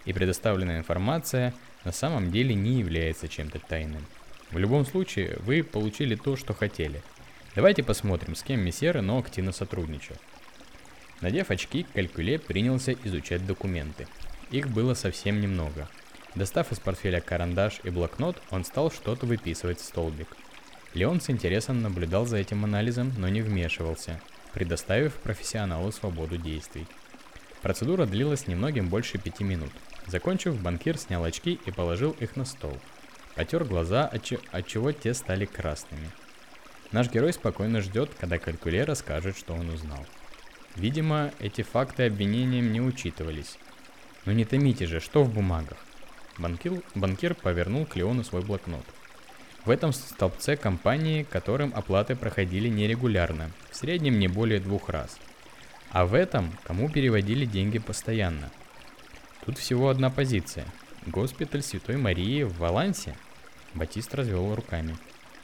и 0.06 0.14
предоставленная 0.14 0.78
информация 0.78 1.54
на 1.84 1.92
самом 1.92 2.32
деле 2.32 2.56
не 2.56 2.80
является 2.80 3.28
чем-то 3.28 3.60
тайным. 3.60 4.06
В 4.52 4.58
любом 4.58 4.86
случае, 4.86 5.38
вы 5.40 5.64
получили 5.64 6.16
то, 6.16 6.36
что 6.36 6.54
хотели. 6.54 7.02
Давайте 7.56 7.84
посмотрим, 7.84 8.36
с 8.36 8.44
кем 8.44 8.60
месье 8.62 8.92
Рено 8.92 9.18
активно 9.18 9.52
сотрудничал. 9.52 10.16
Надев 11.22 11.50
очки, 11.50 11.86
Калькуле 11.94 12.38
принялся 12.38 12.94
изучать 13.04 13.46
документы. 13.46 14.08
Их 14.52 14.70
было 14.70 14.94
совсем 14.94 15.40
немного. 15.42 15.90
Достав 16.36 16.72
из 16.72 16.80
портфеля 16.80 17.22
карандаш 17.22 17.80
и 17.84 17.90
блокнот, 17.90 18.42
он 18.52 18.66
стал 18.66 18.92
что-то 18.92 19.26
выписывать 19.26 19.80
в 19.80 19.86
столбик. 19.86 20.28
Леон 20.94 21.22
с 21.22 21.30
интересом 21.30 21.82
наблюдал 21.82 22.26
за 22.26 22.38
этим 22.38 22.64
анализом, 22.64 23.14
но 23.18 23.28
не 23.30 23.42
вмешивался, 23.42 24.22
предоставив 24.54 25.14
профессионалу 25.14 25.92
свободу 25.92 26.38
действий. 26.38 26.88
Процедура 27.62 28.06
длилась 28.06 28.48
немногим 28.48 28.90
больше 28.90 29.18
пяти 29.18 29.44
минут. 29.44 29.72
Закончив, 30.06 30.62
банкир 30.62 30.98
снял 30.98 31.24
очки 31.24 31.60
и 31.66 31.72
положил 31.72 32.12
их 32.20 32.36
на 32.36 32.46
стол– 32.46 32.78
Отер 33.36 33.66
глаза, 33.66 34.10
отчего 34.52 34.92
те 34.94 35.14
стали 35.14 35.46
красными. 35.46 36.10
Наш 36.92 37.12
герой 37.12 37.34
спокойно 37.34 37.82
ждет, 37.82 38.12
когда 38.18 38.38
калькулер 38.38 38.88
расскажет, 38.88 39.38
что 39.38 39.54
он 39.54 39.70
узнал. 39.70 40.06
Видимо, 40.76 41.32
эти 41.40 41.62
факты 41.62 42.06
обвинением 42.06 42.72
не 42.72 42.80
учитывались. 42.80 43.58
Но 44.26 44.32
не 44.32 44.46
томите 44.46 44.86
же, 44.86 45.00
что 45.00 45.24
в 45.24 45.34
бумагах? 45.34 45.78
Банкир, 46.38 46.82
банкир 46.96 47.36
повернул 47.36 47.86
к 47.86 47.96
Леону 47.96 48.24
свой 48.24 48.42
блокнот. 48.42 48.86
В 49.66 49.70
этом 49.70 49.94
столбце 49.94 50.56
компании, 50.56 51.24
которым 51.24 51.74
оплаты 51.76 52.16
проходили 52.16 52.70
нерегулярно, 52.70 53.52
в 53.72 53.76
среднем 53.76 54.20
не 54.20 54.28
более 54.28 54.60
двух 54.60 54.90
раз. 54.90 55.18
А 55.92 56.06
в 56.06 56.14
этом, 56.14 56.52
кому 56.64 56.90
переводили 56.90 57.46
деньги 57.46 57.80
постоянно. 57.80 58.52
Тут 59.46 59.58
всего 59.58 59.90
одна 59.90 60.10
позиция. 60.10 60.66
Госпиталь 61.06 61.62
Святой 61.62 61.98
Марии 61.98 62.44
в 62.44 62.58
Валансе– 62.58 63.16
Батист 63.76 64.16
развел 64.16 64.56
руками. 64.56 64.96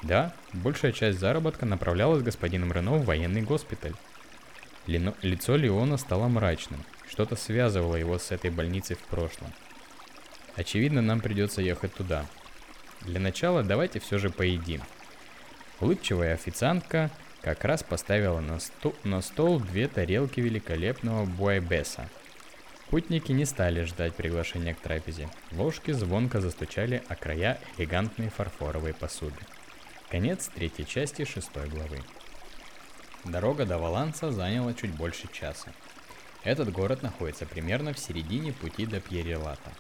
Да, 0.04 0.34
большая 0.54 0.94
часть 0.94 1.20
заработка 1.20 1.66
направлялась 1.66 2.24
господином 2.24 2.72
Рено 2.72 2.94
в 2.94 3.06
военный 3.06 3.42
госпиталь. 3.42 3.94
Лино... 4.88 5.14
Лицо 5.22 5.58
Леона 5.58 5.98
стало 5.98 6.30
мрачным. 6.30 6.82
Что-то 7.10 7.36
связывало 7.36 7.98
его 7.98 8.18
с 8.18 8.32
этой 8.32 8.50
больницей 8.50 8.96
в 8.96 9.00
прошлом. 9.00 9.52
Очевидно, 10.56 11.02
нам 11.02 11.20
придется 11.20 11.62
ехать 11.62 11.94
туда. 11.94 12.26
Для 13.02 13.20
начала 13.20 13.64
давайте 13.64 14.00
все 14.00 14.18
же 14.18 14.30
поедим. 14.30 14.82
Улыбчивая 15.82 16.34
официантка 16.34 17.12
как 17.42 17.66
раз 17.66 17.84
поставила 17.84 18.40
на, 18.40 18.62
сту... 18.62 18.96
на 19.04 19.22
стол 19.22 19.60
две 19.60 19.90
тарелки 19.90 20.40
великолепного 20.40 21.26
буайбеса– 21.26 22.08
Путники 22.92 23.32
не 23.32 23.46
стали 23.46 23.84
ждать 23.84 24.16
приглашения 24.16 24.74
к 24.74 24.82
трапезе. 24.82 25.30
Ложки 25.54 25.92
звонко 25.92 26.42
застучали 26.42 27.02
о 27.08 27.16
края 27.16 27.58
элегантной 27.78 28.28
фарфоровой 28.28 28.94
посуды. 28.94 29.38
Конец 30.10 30.50
третьей 30.54 30.86
части 30.86 31.24
шестой 31.24 31.70
главы. 31.70 32.00
Дорога 33.24 33.66
до 33.66 33.78
Валанса 33.78 34.34
заняла 34.34 34.74
чуть 34.74 34.92
больше 34.92 35.30
часа. 35.32 35.72
Этот 36.44 36.74
город 36.74 37.02
находится 37.02 37.46
примерно 37.46 37.94
в 37.94 38.00
середине 38.00 38.52
пути 38.52 38.86
до 38.86 39.00
Пьерелата. 39.00 39.72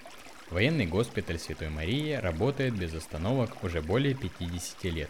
Военный 0.49 0.85
госпиталь 0.85 1.37
Святой 1.37 1.67
Марии 1.67 2.13
работает 2.13 2.77
без 2.77 2.93
остановок 2.93 3.61
уже 3.61 3.81
более 3.81 4.15
50 4.15 4.85
лет. 4.85 5.09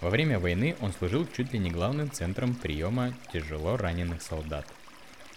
Во 0.00 0.10
время 0.10 0.40
войны 0.40 0.74
он 0.80 0.92
служил 0.92 1.28
чуть 1.36 1.52
ли 1.52 1.60
не 1.60 1.70
главным 1.70 2.10
центром 2.10 2.56
приема 2.56 3.14
тяжело 3.32 3.76
раненых 3.76 4.20
солдат– 4.20 4.66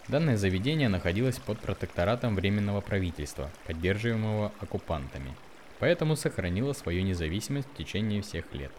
Данное 0.10 0.38
заведение 0.38 0.90
находилось 0.90 1.38
под 1.38 1.60
протекторатом 1.60 2.36
Временного 2.36 2.82
правительства, 2.82 3.52
поддерживаемого 3.68 4.52
оккупантами, 4.60 5.36
поэтому 5.78 6.16
сохранило 6.16 6.74
свою 6.74 7.04
независимость 7.04 7.68
в 7.72 7.78
течение 7.78 8.24
всех 8.24 8.52
лет. 8.56 8.72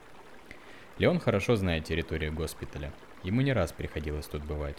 Леон 0.99 1.21
хорошо 1.21 1.55
знает 1.55 1.85
территорию 1.85 2.33
госпиталя, 2.33 2.93
ему 3.23 3.43
не 3.43 3.53
раз 3.53 3.71
приходилось 3.71 4.27
тут 4.27 4.43
бывать. 4.43 4.79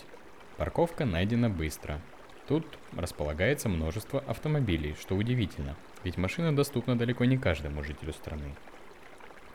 Парковка 0.57 1.05
найдена 1.05 1.49
быстро. 1.49 2.01
Тут 2.49 2.67
располагается 2.97 3.69
множество 3.69 4.19
автомобилей, 4.19 4.97
что 4.99 5.15
удивительно, 5.15 5.77
ведь 6.03 6.17
машина 6.17 6.53
доступна 6.53 6.97
далеко 6.97 7.23
не 7.23 7.37
каждому 7.37 7.81
жителю 7.81 8.11
страны. 8.11 8.53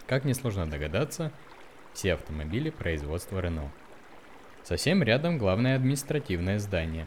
Как 0.06 0.24
несложно 0.24 0.66
догадаться, 0.66 1.30
все 1.92 2.14
автомобили 2.14 2.70
производства 2.70 3.38
Renault. 3.38 3.68
Совсем 4.66 5.04
рядом 5.04 5.38
главное 5.38 5.76
административное 5.76 6.58
здание. 6.58 7.06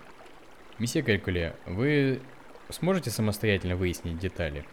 Месье 0.77 1.03
Калькуле, 1.03 1.53
вы 1.65 2.21
сможете 2.69 3.09
самостоятельно 3.09 3.75
выяснить 3.75 4.17
детали? 4.17 4.63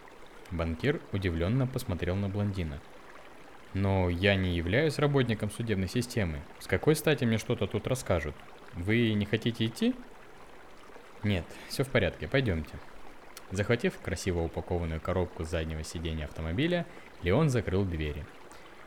Банкир 0.52 1.00
удивленно 1.10 1.66
посмотрел 1.66 2.14
на 2.14 2.28
блондина. 2.28 2.78
Но 3.74 4.08
я 4.08 4.36
не 4.36 4.54
являюсь 4.54 5.00
работником 5.00 5.50
судебной 5.50 5.88
системы. 5.88 6.38
С 6.60 6.68
какой 6.68 6.94
стати 6.94 7.24
мне 7.24 7.38
что-то 7.38 7.66
тут 7.66 7.88
расскажут? 7.88 8.36
Вы 8.74 9.14
не 9.14 9.26
хотите 9.26 9.66
идти? 9.66 9.92
Нет, 11.24 11.44
все 11.66 11.82
в 11.82 11.88
порядке, 11.88 12.28
пойдемте. 12.28 12.76
Захватив 13.50 13.98
красиво 13.98 14.42
упакованную 14.42 15.00
коробку 15.00 15.44
с 15.44 15.50
заднего 15.50 15.82
сиденья 15.82 16.26
автомобиля, 16.26 16.86
Леон 17.24 17.48
закрыл 17.50 17.84
двери. 17.84 18.24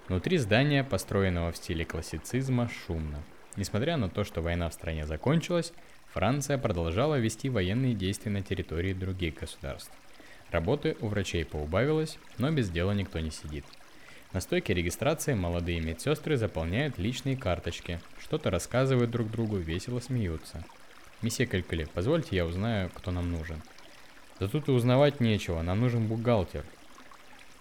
Внутри 0.08 0.38
здания, 0.38 0.86
построенного 0.86 1.52
в 1.52 1.58
стиле 1.58 1.84
классицизма, 1.84 2.70
шумно. 2.70 3.22
Несмотря 3.60 3.98
на 3.98 4.08
то, 4.08 4.24
что 4.24 4.42
война 4.42 4.70
в 4.70 4.74
стране 4.74 5.06
закончилась, 5.06 5.74
Франция 6.14 6.58
продолжала 6.58 7.20
вести 7.20 7.50
военные 7.50 7.94
действия 7.94 8.32
на 8.32 8.42
территории 8.42 8.94
других 8.94 9.36
государств. 9.36 9.92
Работы 10.50 10.96
у 11.02 11.08
врачей 11.08 11.44
поубавилось, 11.44 12.18
но 12.38 12.52
без 12.52 12.70
дела 12.70 12.94
никто 12.94 13.20
не 13.20 13.32
сидит. 13.32 13.66
На 14.32 14.40
стойке 14.40 14.74
регистрации 14.74 15.34
молодые 15.34 15.82
медсестры 15.82 16.38
заполняют 16.38 16.98
личные 16.98 17.36
карточки, 17.36 18.00
что-то 18.22 18.50
рассказывают 18.50 19.12
друг 19.12 19.30
другу, 19.30 19.58
весело 19.58 20.00
смеются. 20.00 20.64
Месье 21.22 21.46
Калькуле, 21.46 21.86
позвольте 21.94 22.38
я 22.38 22.46
узнаю, 22.46 22.90
кто 22.94 23.12
нам 23.12 23.30
нужен. 23.30 23.62
Да 24.40 24.48
тут 24.48 24.70
и 24.70 24.72
узнавать 24.72 25.20
нечего, 25.20 25.62
нам 25.64 25.82
нужен 25.82 26.08
бухгалтер. 26.08 26.64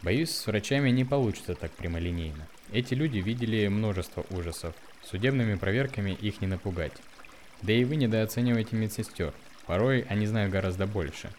Боюсь, 0.02 0.30
с 0.30 0.46
врачами 0.46 0.90
не 0.90 1.04
получится 1.04 1.56
так 1.56 1.72
прямолинейно. 1.72 2.46
Эти 2.70 2.94
люди 2.94 3.18
видели 3.18 3.66
множество 3.66 4.24
ужасов, 4.30 4.76
Судебными 5.10 5.54
проверками 5.54 6.10
их 6.10 6.42
не 6.42 6.46
напугать. 6.46 6.92
Да 7.62 7.72
и 7.72 7.84
вы 7.84 7.96
недооцениваете 7.96 8.76
медсестер. 8.76 9.32
Порой 9.66 10.02
они 10.02 10.26
знают 10.26 10.52
гораздо 10.52 10.86
больше. 10.86 11.30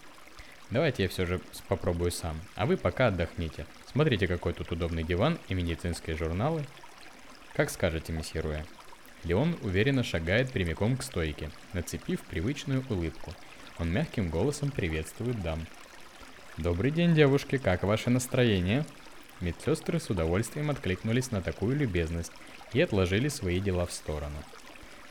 Давайте 0.71 1.03
я 1.03 1.09
все 1.09 1.27
же 1.27 1.39
попробую 1.67 2.11
сам, 2.11 2.39
а 2.55 2.65
вы 2.65 2.77
пока 2.77 3.07
отдохните. 3.07 3.67
Смотрите, 3.91 4.27
какой 4.27 4.53
тут 4.53 4.71
удобный 4.71 5.03
диван 5.03 5.37
и 5.49 5.53
медицинские 5.53 6.15
журналы. 6.15 6.65
Как 7.55 7.69
скажете, 7.69 8.11
месье 8.11 8.41
Руэ. 8.41 8.63
Леон 9.23 9.55
уверенно 9.61 10.03
шагает 10.03 10.51
прямиком 10.51 10.97
к 10.97 11.03
стойке, 11.03 11.51
нацепив 11.73 12.21
привычную 12.21 12.83
улыбку. 12.89 13.33
Он 13.77 13.91
мягким 13.91 14.29
голосом 14.29 14.71
приветствует 14.71 15.41
дам. 15.43 15.65
«Добрый 16.57 16.89
день, 16.89 17.13
девушки, 17.13 17.57
как 17.57 17.83
ваше 17.83 18.09
настроение?» 18.09 18.85
Медсестры 19.41 19.99
с 19.99 20.09
удовольствием 20.09 20.69
откликнулись 20.69 21.31
на 21.31 21.41
такую 21.41 21.75
любезность 21.77 22.33
и 22.73 22.81
отложили 22.81 23.27
свои 23.27 23.59
дела 23.59 23.85
в 23.85 23.91
сторону. 23.91 24.37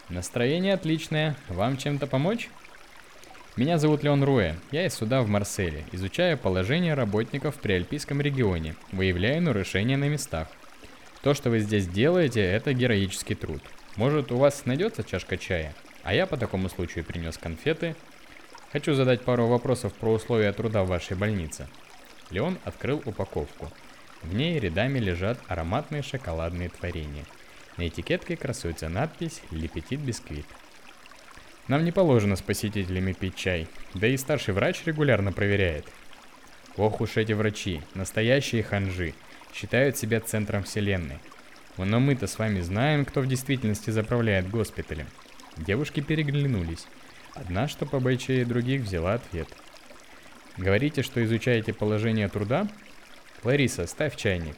Настроение 0.08 0.74
отличное. 0.74 1.36
Вам 1.48 1.76
чем-то 1.76 2.06
помочь? 2.06 2.48
Меня 3.56 3.76
зовут 3.76 4.02
Леон 4.02 4.24
Руэ. 4.24 4.54
Я 4.70 4.86
из 4.86 4.94
суда 4.94 5.20
в 5.20 5.28
Марселе. 5.28 5.84
Изучаю 5.92 6.38
положение 6.38 6.94
работников 6.94 7.56
при 7.56 7.72
Альпийском 7.72 8.20
регионе. 8.20 8.74
Выявляю 8.92 9.42
нарушения 9.42 9.96
на 9.96 10.08
местах. 10.08 10.48
То, 11.22 11.34
что 11.34 11.50
вы 11.50 11.58
здесь 11.58 11.86
делаете, 11.86 12.40
это 12.40 12.72
героический 12.72 13.34
труд. 13.34 13.60
Может, 13.96 14.32
у 14.32 14.38
вас 14.38 14.64
найдется 14.64 15.02
чашка 15.02 15.36
чая? 15.36 15.74
А 16.04 16.14
я 16.14 16.26
по 16.26 16.36
такому 16.36 16.70
случаю 16.70 17.04
принес 17.04 17.36
конфеты. 17.36 17.94
Хочу 18.72 18.94
задать 18.94 19.22
пару 19.22 19.46
вопросов 19.46 19.92
про 19.92 20.12
условия 20.12 20.52
труда 20.52 20.84
в 20.84 20.88
вашей 20.88 21.16
больнице. 21.16 21.66
Леон 22.30 22.58
открыл 22.64 23.02
упаковку. 23.04 23.70
В 24.22 24.34
ней 24.34 24.58
рядами 24.58 24.98
лежат 25.00 25.38
ароматные 25.48 26.02
шоколадные 26.02 26.70
творения– 26.70 27.24
на 27.78 27.88
этикетке 27.88 28.36
красуется 28.36 28.88
надпись 28.88 29.40
«Лепетит 29.50 30.00
бисквит». 30.00 30.46
Нам 31.68 31.84
не 31.84 31.92
положено 31.92 32.34
с 32.34 32.42
посетителями 32.42 33.12
пить 33.12 33.36
чай, 33.36 33.68
да 33.94 34.06
и 34.06 34.16
старший 34.16 34.52
врач 34.52 34.84
регулярно 34.84 35.32
проверяет. 35.32 35.86
Ох 36.76 37.00
уж 37.00 37.16
эти 37.16 37.32
врачи, 37.32 37.80
настоящие 37.94 38.62
ханжи, 38.62 39.14
считают 39.52 39.96
себя 39.96 40.20
центром 40.20 40.64
вселенной. 40.64 41.18
Но 41.76 42.00
мы-то 42.00 42.26
с 42.26 42.38
вами 42.38 42.60
знаем, 42.60 43.04
кто 43.04 43.20
в 43.20 43.26
действительности 43.26 43.90
заправляет 43.90 44.50
госпиталем. 44.50 45.06
Девушки 45.56 46.00
переглянулись. 46.00 46.86
Одна, 47.34 47.68
что 47.68 47.86
побойчее 47.86 48.44
других, 48.44 48.82
взяла 48.82 49.14
ответ. 49.14 49.48
Говорите, 50.56 51.02
что 51.02 51.24
изучаете 51.24 51.72
положение 51.72 52.28
труда? 52.28 52.66
Лариса, 53.44 53.86
ставь 53.86 54.16
чайник. 54.16 54.56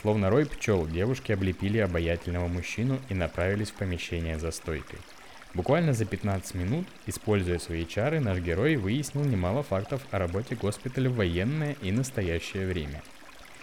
Словно 0.00 0.30
рой 0.30 0.46
пчел, 0.46 0.86
девушки 0.86 1.32
облепили 1.32 1.78
обаятельного 1.78 2.46
мужчину 2.46 3.00
и 3.08 3.14
направились 3.14 3.72
в 3.72 3.74
помещение 3.74 4.38
за 4.38 4.52
стойкой. 4.52 5.00
Буквально 5.54 5.92
за 5.92 6.04
15 6.04 6.54
минут, 6.54 6.86
используя 7.06 7.58
свои 7.58 7.84
чары, 7.84 8.20
наш 8.20 8.38
герой 8.38 8.76
выяснил 8.76 9.24
немало 9.24 9.64
фактов 9.64 10.00
о 10.12 10.20
работе 10.20 10.54
госпиталя 10.54 11.10
в 11.10 11.16
военное 11.16 11.74
и 11.82 11.90
настоящее 11.90 12.68
время. 12.68 13.02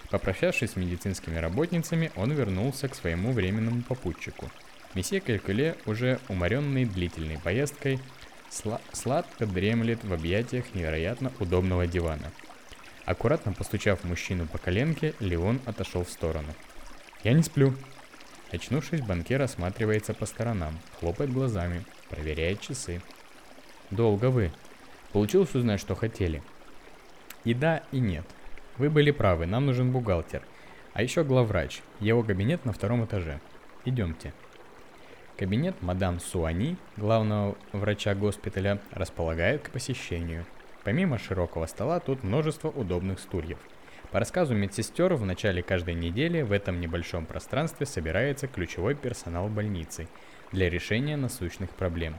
Попрощавшись 0.09 0.71
с 0.71 0.75
медицинскими 0.75 1.37
работницами, 1.37 2.11
он 2.17 2.33
вернулся 2.33 2.89
к 2.89 2.95
своему 2.95 3.31
временному 3.31 3.81
попутчику. 3.83 4.51
Месье 4.93 5.21
Калькуле, 5.21 5.77
уже 5.85 6.19
уморенный 6.27 6.83
длительной 6.83 7.37
поездкой, 7.37 8.01
сла- 8.51 8.81
сладко 8.91 9.45
дремлет 9.45 10.03
в 10.03 10.11
объятиях 10.11 10.65
невероятно 10.73 11.31
удобного 11.39 11.87
дивана– 11.87 12.29
Аккуратно 13.05 13.53
постучав 13.53 14.03
мужчину 14.03 14.47
по 14.47 14.57
коленке, 14.57 15.13
Леон 15.19 15.61
отошел 15.65 16.03
в 16.03 16.09
сторону. 16.09 16.47
«Я 17.23 17.33
не 17.33 17.43
сплю». 17.43 17.75
Очнувшись, 18.51 19.01
банкир 19.01 19.41
осматривается 19.41 20.13
по 20.13 20.25
сторонам, 20.25 20.79
хлопает 20.99 21.31
глазами, 21.31 21.83
проверяет 22.09 22.61
часы. 22.61 23.01
«Долго 23.91 24.31
вы. 24.31 24.51
Получилось 25.11 25.53
узнать, 25.53 25.79
что 25.79 25.93
хотели?» 25.93 26.41
«И 27.43 27.53
да, 27.53 27.83
и 27.91 27.99
нет. 27.99 28.25
Вы 28.77 28.89
были 28.89 29.11
правы, 29.11 29.45
нам 29.45 29.67
нужен 29.67 29.91
бухгалтер. 29.91 30.41
А 30.93 31.03
еще 31.03 31.23
главврач. 31.23 31.81
Его 31.99 32.23
кабинет 32.23 32.65
на 32.65 32.73
втором 32.73 33.05
этаже. 33.05 33.39
Идемте». 33.85 34.33
Кабинет 35.37 35.79
мадам 35.81 36.19
Суани, 36.19 36.75
главного 36.97 37.55
врача 37.71 38.15
госпиталя, 38.15 38.79
располагает 38.91 39.61
к 39.61 39.69
посещению– 39.69 40.47
Помимо 40.85 41.17
широкого 41.17 41.65
стола, 41.65 41.99
тут 41.99 42.23
множество 42.23 42.69
удобных 42.69 43.19
стульев. 43.19 43.57
По 44.11 44.19
рассказу 44.19 44.53
медсестер, 44.53 45.15
в 45.15 45.25
начале 45.25 45.63
каждой 45.63 45.95
недели 45.95 46.43
в 46.43 46.51
этом 46.51 46.79
небольшом 46.79 47.25
пространстве 47.25 47.87
собирается 47.87 48.47
ключевой 48.47 48.93
персонал 48.93 49.49
больницы 49.49 50.07
для 50.51 50.69
решения 50.69 51.17
насущных 51.17 51.71
проблем. 51.71 52.15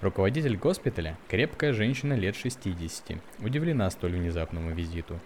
Руководитель 0.00 0.56
госпиталя– 0.56 1.16
крепкая 1.28 1.72
женщина 1.72 2.14
лет 2.14 2.34
60, 2.34 3.18
удивлена 3.38 3.88
столь 3.88 4.14
внезапному 4.14 4.72
визиту. 4.72 5.20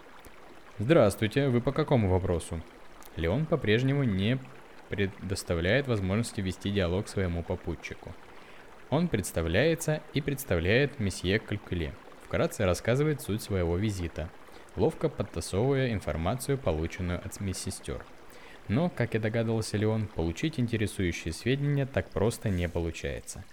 «Здравствуйте, 0.78 1.48
вы 1.48 1.62
по 1.62 1.72
какому 1.72 2.10
вопросу?» 2.10 2.60
Леон 3.16 3.46
по-прежнему 3.46 4.04
не 4.04 4.38
предоставляет 4.90 5.88
возможности 5.88 6.42
вести 6.42 6.70
диалог 6.70 7.08
своему 7.08 7.42
попутчику. 7.42 8.12
Он 8.90 9.08
представляется 9.08 10.02
и 10.12 10.20
представляет 10.20 11.00
месье 11.00 11.38
Калькуле– 11.38 11.94
Вкратце 12.26 12.64
рассказывает 12.64 13.20
суть 13.20 13.40
своего 13.40 13.76
визита, 13.76 14.28
ловко 14.74 15.08
подтасовывая 15.08 15.92
информацию, 15.92 16.58
полученную 16.58 17.24
от 17.24 17.40
медсестер. 17.40 18.04
Но, 18.66 18.88
как 18.88 19.14
и 19.14 19.20
догадывался 19.20 19.76
Леон, 19.76 20.08
получить 20.08 20.58
интересующие 20.58 21.32
сведения 21.32 21.86
так 21.86 22.10
просто 22.10 22.48
не 22.48 22.68
получается. 22.68 23.44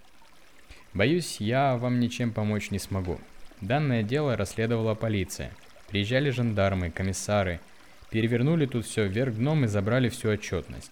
Боюсь, 0.92 1.40
я 1.40 1.78
вам 1.78 2.00
ничем 2.00 2.32
помочь 2.32 2.72
не 2.72 2.80
смогу. 2.80 3.20
Данное 3.62 4.02
дело 4.02 4.36
расследовала 4.36 4.96
полиция. 4.96 5.52
Приезжали 5.88 6.32
жандармы, 6.32 6.90
комиссары. 6.90 7.60
Перевернули 8.10 8.66
тут 8.66 8.88
все 8.88 9.06
вверх 9.06 9.36
дном 9.36 9.66
и 9.66 9.68
забрали 9.68 10.10
всю 10.10 10.30
отчетность. 10.30 10.92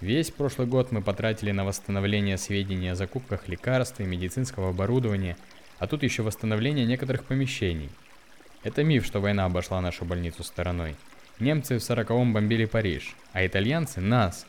Весь 0.00 0.32
прошлый 0.32 0.66
год 0.66 0.90
мы 0.90 1.00
потратили 1.00 1.52
на 1.52 1.64
восстановление 1.64 2.38
сведений 2.38 2.88
о 2.88 2.96
закупках 2.96 3.46
лекарств 3.48 4.00
и 4.00 4.04
медицинского 4.04 4.70
оборудования– 4.70 5.36
а 5.78 5.86
тут 5.86 6.02
еще 6.02 6.22
восстановление 6.22 6.86
некоторых 6.86 7.24
помещений. 7.24 7.90
Это 8.62 8.82
миф, 8.82 9.04
что 9.04 9.20
война 9.20 9.44
обошла 9.44 9.80
нашу 9.80 10.04
больницу 10.04 10.42
стороной. 10.42 10.96
Немцы 11.38 11.78
в 11.78 11.82
40-м 11.82 12.32
бомбили 12.32 12.64
Париж, 12.64 13.14
а 13.32 13.44
итальянцы– 13.44 14.00
нас. 14.02 14.46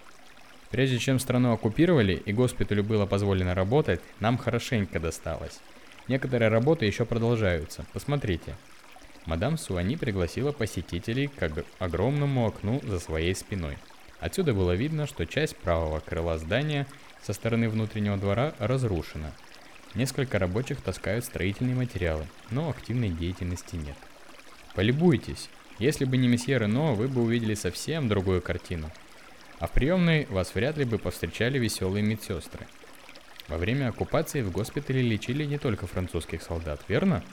Прежде 0.72 1.00
чем 1.00 1.20
страну 1.20 1.52
оккупировали 1.54 2.14
и 2.14 2.34
госпиталю 2.34 2.84
было 2.84 3.06
позволено 3.06 3.56
работать, 3.56 4.02
нам 4.20 4.38
хорошенько 4.38 5.00
досталось. 5.00 5.60
Некоторые 6.08 6.50
работы 6.50 6.86
еще 6.86 7.06
продолжаются, 7.06 7.86
посмотрите. 7.92 8.56
Мадам 9.26 9.58
Суани 9.58 9.96
пригласила 9.96 10.52
посетителей 10.52 11.28
к 11.28 11.66
огромному 11.80 12.46
окну 12.46 12.80
за 12.84 13.00
своей 13.00 13.34
спиной. 13.34 13.78
Отсюда 14.20 14.54
было 14.54 14.74
видно, 14.74 15.08
что 15.08 15.26
часть 15.26 15.58
правого 15.58 16.00
крыла 16.00 16.38
здания 16.38 16.86
со 17.24 17.34
стороны 17.34 17.68
внутреннего 17.70 18.18
двора 18.18 18.54
разрушена– 18.60 19.32
Несколько 19.96 20.40
рабочих 20.40 20.82
таскают 20.82 21.24
строительные 21.24 21.76
материалы, 21.76 22.28
но 22.52 22.70
активной 22.70 23.10
деятельности 23.10 23.78
нет. 23.78 23.96
Полюбуйтесь. 24.76 25.50
Если 25.80 26.04
бы 26.04 26.18
не 26.18 26.28
месье 26.28 26.60
Рено, 26.60 26.94
вы 26.94 27.08
бы 27.08 27.24
увидели 27.24 27.54
совсем 27.54 28.10
другую 28.10 28.42
картину. 28.42 28.92
А 29.60 29.68
в 29.68 29.72
приемной 29.72 30.26
вас 30.26 30.54
вряд 30.54 30.78
ли 30.78 30.84
бы 30.84 30.98
повстречали 30.98 31.58
веселые 31.58 32.04
медсестры. 32.04 32.68
Во 33.48 33.58
время 33.58 33.88
оккупации 33.88 34.42
в 34.42 34.52
госпитале 34.52 35.02
лечили 35.02 35.46
не 35.46 35.58
только 35.58 35.88
французских 35.88 36.42
солдат, 36.42 36.82
верно? 36.90 37.24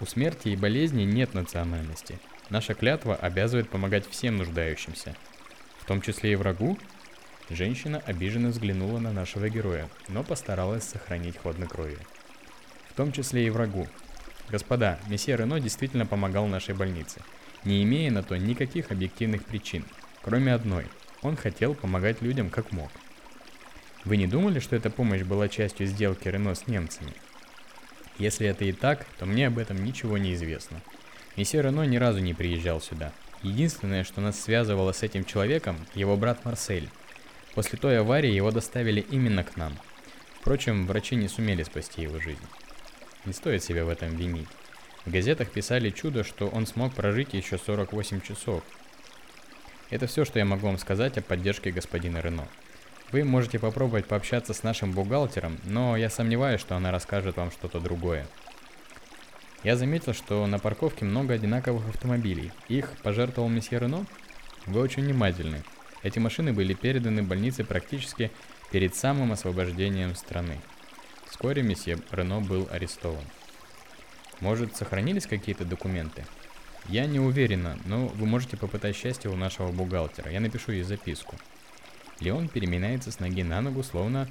У 0.00 0.04
смерти 0.04 0.48
и 0.48 0.56
болезни 0.56 1.04
нет 1.04 1.32
национальности. 1.32 2.18
Наша 2.50 2.74
клятва 2.74 3.14
обязывает 3.14 3.70
помогать 3.70 4.06
всем 4.10 4.36
нуждающимся. 4.36 5.16
В 5.78 5.86
том 5.86 6.02
числе 6.02 6.32
и 6.32 6.36
врагу? 6.36 6.78
Женщина 7.50 8.02
обиженно 8.06 8.48
взглянула 8.48 8.98
на 8.98 9.12
нашего 9.12 9.48
героя, 9.48 9.88
но 10.08 10.22
постаралась 10.22 10.84
сохранить 10.84 11.36
хладнокровие. 11.36 11.98
В 12.88 12.94
том 12.94 13.12
числе 13.12 13.46
и 13.46 13.50
врагу. 13.50 13.88
Господа, 14.48 14.98
месье 15.08 15.36
Рено 15.36 15.60
действительно 15.60 16.06
помогал 16.06 16.46
нашей 16.46 16.74
больнице, 16.74 17.20
не 17.64 17.82
имея 17.82 18.10
на 18.10 18.22
то 18.22 18.36
никаких 18.36 18.90
объективных 18.90 19.44
причин, 19.44 19.84
кроме 20.22 20.54
одной. 20.54 20.86
Он 21.22 21.36
хотел 21.36 21.74
помогать 21.74 22.20
людям 22.22 22.50
как 22.50 22.72
мог. 22.72 22.90
Вы 24.04 24.16
не 24.16 24.26
думали, 24.26 24.58
что 24.58 24.74
эта 24.74 24.90
помощь 24.90 25.22
была 25.22 25.48
частью 25.48 25.86
сделки 25.86 26.26
Рено 26.28 26.54
с 26.54 26.66
немцами? 26.66 27.12
Если 28.18 28.46
это 28.46 28.64
и 28.64 28.72
так, 28.72 29.06
то 29.18 29.26
мне 29.26 29.46
об 29.46 29.58
этом 29.58 29.84
ничего 29.84 30.18
не 30.18 30.34
известно. 30.34 30.80
Месье 31.36 31.62
Рено 31.62 31.82
ни 31.82 31.96
разу 31.96 32.18
не 32.18 32.34
приезжал 32.34 32.80
сюда. 32.80 33.12
Единственное, 33.42 34.04
что 34.04 34.20
нас 34.20 34.38
связывало 34.40 34.92
с 34.92 35.02
этим 35.02 35.24
человеком, 35.24 35.76
его 35.94 36.16
брат 36.16 36.44
Марсель, 36.44 36.88
После 37.54 37.78
той 37.78 37.98
аварии 37.98 38.30
его 38.30 38.50
доставили 38.50 39.00
именно 39.00 39.44
к 39.44 39.56
нам. 39.56 39.76
Впрочем, 40.40 40.86
врачи 40.86 41.16
не 41.16 41.28
сумели 41.28 41.62
спасти 41.62 42.02
его 42.02 42.18
жизнь. 42.18 42.40
Не 43.24 43.32
стоит 43.32 43.62
себя 43.62 43.84
в 43.84 43.88
этом 43.88 44.16
винить. 44.16 44.48
В 45.04 45.10
газетах 45.10 45.50
писали 45.50 45.90
чудо, 45.90 46.24
что 46.24 46.48
он 46.48 46.66
смог 46.66 46.94
прожить 46.94 47.34
еще 47.34 47.58
48 47.58 48.20
часов. 48.20 48.62
Это 49.90 50.06
все, 50.06 50.24
что 50.24 50.38
я 50.38 50.44
могу 50.44 50.66
вам 50.66 50.78
сказать 50.78 51.18
о 51.18 51.22
поддержке 51.22 51.70
господина 51.70 52.18
Рено. 52.18 52.48
Вы 53.10 53.24
можете 53.24 53.58
попробовать 53.58 54.06
пообщаться 54.06 54.54
с 54.54 54.62
нашим 54.62 54.92
бухгалтером, 54.92 55.58
но 55.64 55.96
я 55.98 56.08
сомневаюсь, 56.08 56.60
что 56.60 56.76
она 56.76 56.90
расскажет 56.90 57.36
вам 57.36 57.50
что-то 57.50 57.78
другое. 57.78 58.26
Я 59.64 59.76
заметил, 59.76 60.14
что 60.14 60.46
на 60.46 60.58
парковке 60.58 61.04
много 61.04 61.34
одинаковых 61.34 61.86
автомобилей. 61.88 62.50
Их 62.68 62.90
пожертвовал 63.02 63.50
месье 63.50 63.78
Рено? 63.78 64.06
Вы 64.66 64.80
очень 64.80 65.04
внимательны. 65.04 65.62
Эти 66.02 66.18
машины 66.18 66.52
были 66.52 66.74
переданы 66.74 67.22
больнице 67.22 67.64
практически 67.64 68.30
перед 68.70 68.94
самым 68.94 69.32
освобождением 69.32 70.14
страны. 70.14 70.58
Вскоре 71.30 71.62
месье 71.62 71.98
Рено 72.10 72.40
был 72.40 72.68
арестован. 72.70 73.24
Может, 74.40 74.76
сохранились 74.76 75.26
какие-то 75.26 75.64
документы? 75.64 76.24
Я 76.88 77.06
не 77.06 77.20
уверена, 77.20 77.78
но 77.84 78.08
вы 78.08 78.26
можете 78.26 78.56
попытать 78.56 78.96
счастье 78.96 79.30
у 79.30 79.36
нашего 79.36 79.70
бухгалтера. 79.70 80.30
Я 80.30 80.40
напишу 80.40 80.72
ей 80.72 80.82
записку. 80.82 81.36
Леон 82.18 82.48
переминается 82.48 83.12
с 83.12 83.20
ноги 83.20 83.44
на 83.44 83.60
ногу, 83.60 83.82
словно 83.84 84.28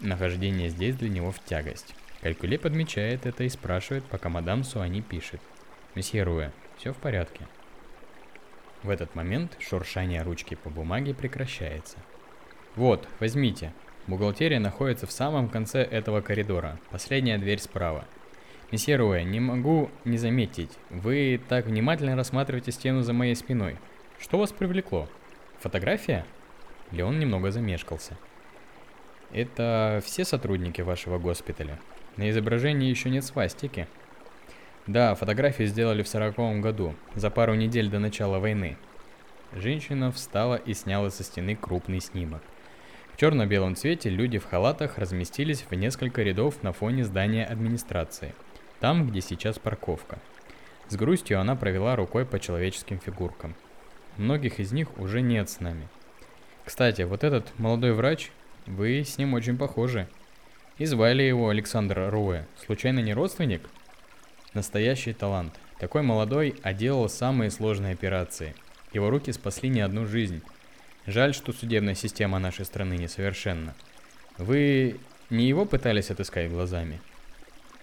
нахождение 0.00 0.70
здесь 0.70 0.94
для 0.94 1.08
него 1.08 1.32
в 1.32 1.44
тягость. 1.44 1.94
Калькуле 2.20 2.58
подмечает 2.58 3.26
это 3.26 3.42
и 3.42 3.48
спрашивает, 3.48 4.04
пока 4.04 4.28
мадам 4.28 4.62
Суани 4.62 5.00
пишет. 5.00 5.40
«Месье 5.96 6.22
Руэ, 6.22 6.52
все 6.78 6.92
в 6.92 6.96
порядке?» 6.96 7.46
В 8.82 8.90
этот 8.90 9.14
момент 9.14 9.56
шуршание 9.60 10.22
ручки 10.22 10.54
по 10.54 10.70
бумаге 10.70 11.14
прекращается. 11.14 11.98
«Вот, 12.74 13.08
возьмите. 13.20 13.72
Бухгалтерия 14.06 14.58
находится 14.58 15.06
в 15.06 15.12
самом 15.12 15.48
конце 15.48 15.82
этого 15.82 16.20
коридора. 16.20 16.78
Последняя 16.90 17.38
дверь 17.38 17.60
справа. 17.60 18.04
Месье 18.72 18.96
Руэ, 18.96 19.22
не 19.22 19.38
могу 19.38 19.90
не 20.04 20.18
заметить. 20.18 20.70
Вы 20.90 21.40
так 21.48 21.66
внимательно 21.66 22.16
рассматриваете 22.16 22.72
стену 22.72 23.02
за 23.02 23.12
моей 23.12 23.36
спиной. 23.36 23.76
Что 24.18 24.38
вас 24.38 24.50
привлекло? 24.52 25.08
Фотография?» 25.60 26.24
Леон 26.90 27.18
немного 27.18 27.50
замешкался. 27.50 28.16
Это 29.32 30.02
все 30.04 30.24
сотрудники 30.24 30.82
вашего 30.82 31.18
госпиталя? 31.18 31.78
На 32.18 32.28
изображении 32.28 32.90
еще 32.90 33.08
нет 33.08 33.24
свастики. 33.24 33.88
Да, 34.86 35.14
фотографии 35.14 35.64
сделали 35.64 36.02
в 36.02 36.08
сороковом 36.08 36.60
году, 36.60 36.94
за 37.14 37.30
пару 37.30 37.54
недель 37.54 37.88
до 37.88 37.98
начала 37.98 38.38
войны. 38.38 38.76
Женщина 39.52 40.10
встала 40.10 40.56
и 40.56 40.74
сняла 40.74 41.10
со 41.10 41.22
стены 41.22 41.56
крупный 41.56 42.00
снимок. 42.00 42.42
В 43.14 43.16
черно-белом 43.18 43.76
цвете 43.76 44.08
люди 44.08 44.38
в 44.38 44.46
халатах 44.46 44.98
разместились 44.98 45.64
в 45.68 45.74
несколько 45.74 46.22
рядов 46.22 46.62
на 46.62 46.72
фоне 46.72 47.04
здания 47.04 47.44
администрации, 47.44 48.34
там, 48.80 49.08
где 49.08 49.20
сейчас 49.20 49.58
парковка. 49.58 50.18
С 50.88 50.96
грустью 50.96 51.40
она 51.40 51.54
провела 51.54 51.94
рукой 51.96 52.24
по 52.24 52.40
человеческим 52.40 52.98
фигуркам. 52.98 53.54
Многих 54.16 54.58
из 54.60 54.72
них 54.72 54.98
уже 54.98 55.20
нет 55.20 55.48
с 55.48 55.60
нами– 55.60 55.88
кстати, 56.64 57.02
вот 57.02 57.24
этот 57.24 57.58
молодой 57.58 57.92
врач, 57.92 58.30
вы 58.66 59.02
с 59.02 59.18
ним 59.18 59.34
очень 59.34 59.58
похожи. 59.58 60.06
И 60.78 60.84
звали 60.84 61.22
его 61.22 61.48
Александр 61.48 62.08
Руэ. 62.08 62.44
Случайно 62.64 63.00
не 63.00 63.14
родственник? 63.14 63.68
Настоящий 64.54 65.14
талант. 65.14 65.54
Такой 65.78 66.02
молодой, 66.02 66.54
а 66.62 66.74
делал 66.74 67.08
самые 67.08 67.50
сложные 67.50 67.94
операции. 67.94 68.54
Его 68.92 69.08
руки 69.08 69.32
спасли 69.32 69.70
не 69.70 69.80
одну 69.80 70.06
жизнь. 70.06 70.42
Жаль, 71.06 71.32
что 71.32 71.54
судебная 71.54 71.94
система 71.94 72.38
нашей 72.38 72.66
страны 72.66 72.98
несовершенна. 72.98 73.74
Вы 74.36 75.00
не 75.30 75.48
его 75.48 75.64
пытались 75.64 76.10
отыскать 76.10 76.50
глазами? 76.50 77.00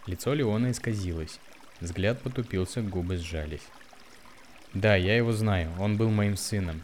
Лицо 0.06 0.34
Леона 0.36 0.70
исказилось. 0.70 1.40
Взгляд 1.82 2.22
потупился, 2.22 2.82
губы 2.82 3.18
сжались. 3.18 3.68
Да, 4.76 4.96
я 4.96 5.18
его 5.18 5.32
знаю, 5.32 5.72
он 5.80 5.98
был 5.98 6.12
моим 6.12 6.38
сыном. 6.38 6.84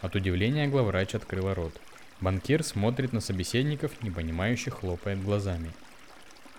От 0.00 0.16
удивления 0.16 0.66
главврач 0.66 1.14
открыла 1.14 1.54
рот. 1.54 1.78
Банкир 2.22 2.62
смотрит 2.62 3.12
на 3.12 3.20
собеседников, 3.20 4.02
непонимающе 4.02 4.70
хлопает 4.70 5.22
глазами. 5.22 5.72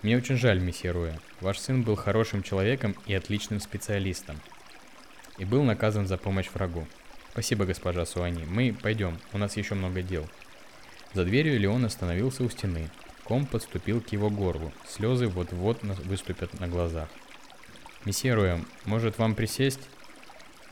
«Мне 0.02 0.16
очень 0.16 0.36
жаль, 0.36 0.60
месье 0.60 0.90
Руэ. 0.90 1.14
Ваш 1.40 1.58
сын 1.58 1.82
был 1.82 1.96
хорошим 1.96 2.42
человеком 2.42 2.94
и 3.06 3.14
отличным 3.14 3.60
специалистом. 3.60 4.40
И 5.38 5.44
был 5.44 5.62
наказан 5.62 6.06
за 6.06 6.16
помощь 6.16 6.50
врагу. 6.52 6.86
Спасибо, 7.32 7.64
госпожа 7.64 8.06
Суани. 8.06 8.44
Мы 8.46 8.74
пойдем, 8.74 9.18
у 9.32 9.38
нас 9.38 9.56
еще 9.56 9.74
много 9.74 10.02
дел». 10.02 10.28
За 11.14 11.24
дверью 11.24 11.58
Леон 11.58 11.84
остановился 11.84 12.44
у 12.44 12.50
стены. 12.50 12.90
Ком 13.24 13.46
подступил 13.46 14.00
к 14.00 14.12
его 14.12 14.30
горлу. 14.30 14.72
Слезы 14.86 15.26
вот-вот 15.26 15.82
выступят 15.82 16.60
на 16.60 16.68
глазах. 16.68 17.08
«Месье 18.04 18.34
Руэ, 18.34 18.60
может 18.84 19.18
вам 19.18 19.34
присесть?» 19.34 19.88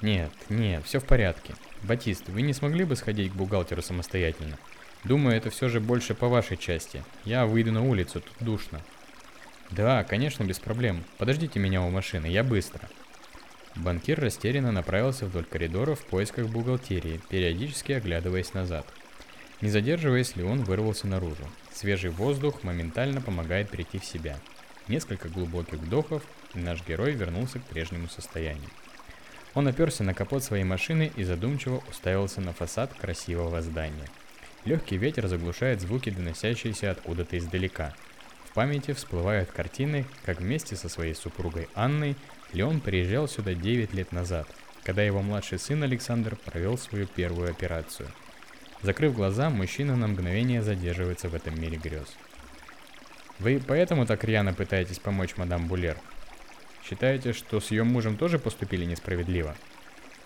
«Нет, 0.03 0.31
нет, 0.51 0.85
все 0.85 1.01
в 1.01 1.05
порядке. 1.05 1.55
Батист, 1.83 2.29
вы 2.29 2.43
не 2.43 2.53
смогли 2.53 2.85
бы 2.85 2.95
сходить 2.95 3.33
к 3.33 3.35
бухгалтеру 3.35 3.83
самостоятельно? 3.83 4.59
Думаю, 5.03 5.37
это 5.37 5.51
все 5.51 5.69
же 5.69 5.81
больше 5.81 6.15
по 6.15 6.29
вашей 6.29 6.57
части. 6.57 7.05
Я 7.25 7.47
выйду 7.47 7.73
на 7.73 7.83
улицу, 7.83 8.21
тут 8.21 8.35
душно. 8.41 8.81
Да, 9.71 10.05
конечно, 10.05 10.45
без 10.45 10.59
проблем. 10.59 11.05
Подождите 11.19 11.59
меня 11.59 11.83
у 11.83 11.91
машины, 11.91 12.27
я 12.27 12.45
быстро. 12.45 12.89
Банкир 13.77 14.21
растерянно 14.21 14.71
направился 14.71 15.27
вдоль 15.27 15.45
коридора 15.45 15.95
в 15.95 16.05
поисках 16.05 16.49
бухгалтерии, 16.49 17.21
периодически 17.29 17.93
оглядываясь 17.93 18.55
назад. 18.55 18.87
Не 19.61 19.71
задерживаясь, 19.71 20.37
Леон 20.37 20.63
вырвался 20.63 21.07
наружу. 21.07 21.45
Свежий 21.73 22.11
воздух 22.11 22.63
моментально 22.63 23.21
помогает 23.21 23.71
прийти 23.71 23.99
в 23.99 24.05
себя. 24.05 24.39
Несколько 24.87 25.29
глубоких 25.29 25.79
вдохов, 25.79 26.23
и 26.55 26.59
наш 26.59 26.87
герой 26.87 27.13
вернулся 27.13 27.59
к 27.59 27.65
прежнему 27.65 28.09
состоянию. 28.09 28.71
Он 29.55 29.67
оперся 29.67 30.05
на 30.05 30.15
капот 30.15 30.43
своей 30.45 30.65
машины 30.65 31.11
и 31.17 31.25
задумчиво 31.25 31.83
уставился 31.89 32.41
на 32.41 32.53
фасад 32.53 32.93
красивого 32.95 33.63
здания. 33.63 34.09
Легкий 34.65 34.97
ветер 34.97 35.29
заглушает 35.29 35.81
звуки, 35.81 36.11
доносящиеся 36.11 36.91
откуда-то 36.91 37.39
издалека. 37.39 37.95
Памяти 38.55 38.93
всплывают 38.93 39.51
картины, 39.51 40.07
как 40.25 40.41
вместе 40.41 40.77
со 40.77 40.89
своей 40.89 41.15
супругой 41.15 41.69
Анной 41.75 42.15
Леон 42.53 42.81
приезжал 42.81 43.27
сюда 43.27 43.53
9 43.53 43.93
лет 43.95 44.13
назад, 44.13 44.47
когда 44.85 45.03
его 45.03 45.23
младший 45.23 45.59
сын 45.59 45.83
Александр 45.83 46.37
провел 46.37 46.79
свою 46.79 47.09
первую 47.09 47.51
операцию. 47.51 48.09
Закрыв 48.83 49.15
глаза, 49.15 49.51
мужчина 49.51 49.97
на 49.97 50.07
мгновение 50.07 50.63
задерживается 50.63 51.29
в 51.29 51.35
этом 51.35 51.61
мире 51.61 51.79
грез. 51.79 52.15
Вы 53.41 53.61
поэтому 53.67 54.07
так 54.07 54.23
рьяно 54.23 54.55
пытаетесь 54.55 55.01
помочь 55.01 55.37
мадам 55.37 55.67
Булер? 55.67 55.97
Считаете, 56.85 57.33
что 57.33 57.59
с 57.59 57.73
ее 57.73 57.83
мужем 57.83 58.17
тоже 58.17 58.39
поступили 58.39 58.85
несправедливо? 58.85 59.57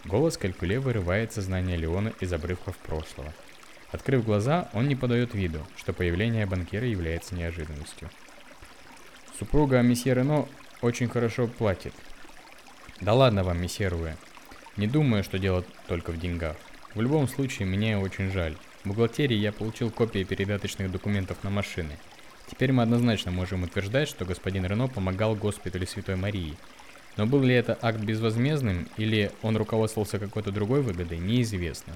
Голос 0.04 0.36
Калькуле 0.36 0.80
вырывает 0.80 1.32
сознание 1.32 1.78
Леона 1.78 2.12
из 2.20 2.30
обрывков 2.32 2.76
прошлого. 2.76 3.32
Открыв 3.90 4.24
глаза, 4.24 4.68
он 4.72 4.88
не 4.88 4.96
подает 4.96 5.35
виду, 5.35 5.66
что 5.77 5.92
появление 5.92 6.46
банкира 6.46 6.87
является 6.87 7.35
неожиданностью. 7.35 8.11
Супруга 9.38 9.81
месье 9.83 10.14
Рено 10.14 10.48
очень 10.83 11.09
хорошо 11.09 11.46
платит. 11.46 11.94
Да 13.01 13.14
ладно 13.14 13.44
вам, 13.44 13.61
месье 13.61 13.88
Руэ. 13.88 14.16
Не 14.77 14.87
думаю, 14.87 15.24
что 15.24 15.38
дело 15.38 15.64
только 15.87 16.11
в 16.11 16.18
деньгах. 16.18 16.57
В 16.94 17.01
любом 17.01 17.29
случае, 17.29 17.66
мне 17.66 17.98
очень 17.98 18.31
жаль. 18.31 18.57
В 18.85 18.88
бухгалтерии 18.88 19.37
я 19.37 19.53
получил 19.53 19.90
копии 19.90 20.24
передаточных 20.24 20.90
документов 20.90 21.42
на 21.44 21.51
машины– 21.51 21.98
Теперь 22.51 22.72
мы 22.72 22.83
однозначно 22.83 23.31
можем 23.31 23.64
утверждать, 23.64 24.09
что 24.09 24.24
господин 24.24 24.64
Рено 24.64 24.88
помогал 24.88 25.35
госпиталю 25.35 25.87
Святой 25.87 26.16
Марии. 26.16 26.57
Но 27.16 27.27
был 27.27 27.42
ли 27.42 27.55
это 27.55 27.79
акт 27.83 27.98
безвозмездным, 28.01 28.88
или 28.96 29.31
он 29.42 29.57
руководствовался 29.57 30.18
какой-то 30.18 30.51
другой 30.51 30.81
выгодой, 30.81 31.18
неизвестно. 31.18 31.94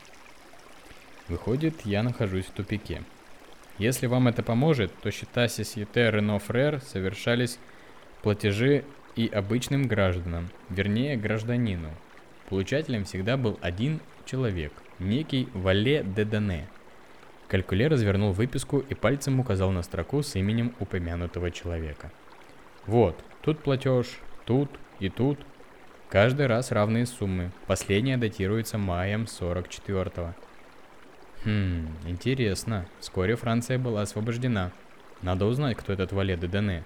Выходит, 1.29 1.83
я 1.85 2.03
нахожусь 2.03 2.47
в 2.47 2.51
тупике. 2.51 3.03
Если 3.79 4.07
вам 4.07 4.29
это 4.29 4.43
поможет, 4.43 4.93
то 5.03 5.11
счета 5.11 5.49
Сосьете 5.49 6.11
Рено 6.11 6.39
Фрер 6.39 6.81
совершались 6.81 7.59
платежи 8.23 8.85
и 9.17 9.27
обычным 9.27 9.87
гражданам, 9.87 10.51
вернее 10.69 11.17
гражданину. 11.17 11.91
Получателем 12.49 13.05
всегда 13.05 13.37
был 13.37 13.59
один 13.63 14.01
человек, 14.25 14.73
некий 14.99 15.49
Вале 15.55 16.03
де 16.03 16.25
Дане– 16.25 16.69
развернул 17.53 18.33
выписку 18.33 18.79
и 18.79 18.95
пальцем 18.95 19.39
указал 19.39 19.71
на 19.73 19.83
строку 19.83 20.23
с 20.23 20.37
именем 20.37 20.73
упомянутого 20.81 21.51
человека. 21.51 22.11
Вот, 22.87 23.23
тут 23.43 23.59
платеж, 23.59 24.07
тут 24.47 24.71
и 25.01 25.11
тут. 25.11 25.39
Каждый 26.09 26.47
раз 26.47 26.73
равные 26.73 27.05
суммы. 27.07 27.53
Последняя 27.67 28.17
датируется 28.17 28.79
маем 28.79 29.25
44-го. 29.25 30.35
Хм, 31.45 31.89
интересно. 32.07 32.87
Вскоре 33.01 33.35
Франция 33.35 33.79
была 33.79 34.03
освобождена. 34.03 34.71
Надо 35.23 35.47
узнать, 35.47 35.77
кто 35.77 35.93
этот 35.93 36.13
Вале 36.13 36.37
де 36.37 36.47
Дене. 36.47 36.85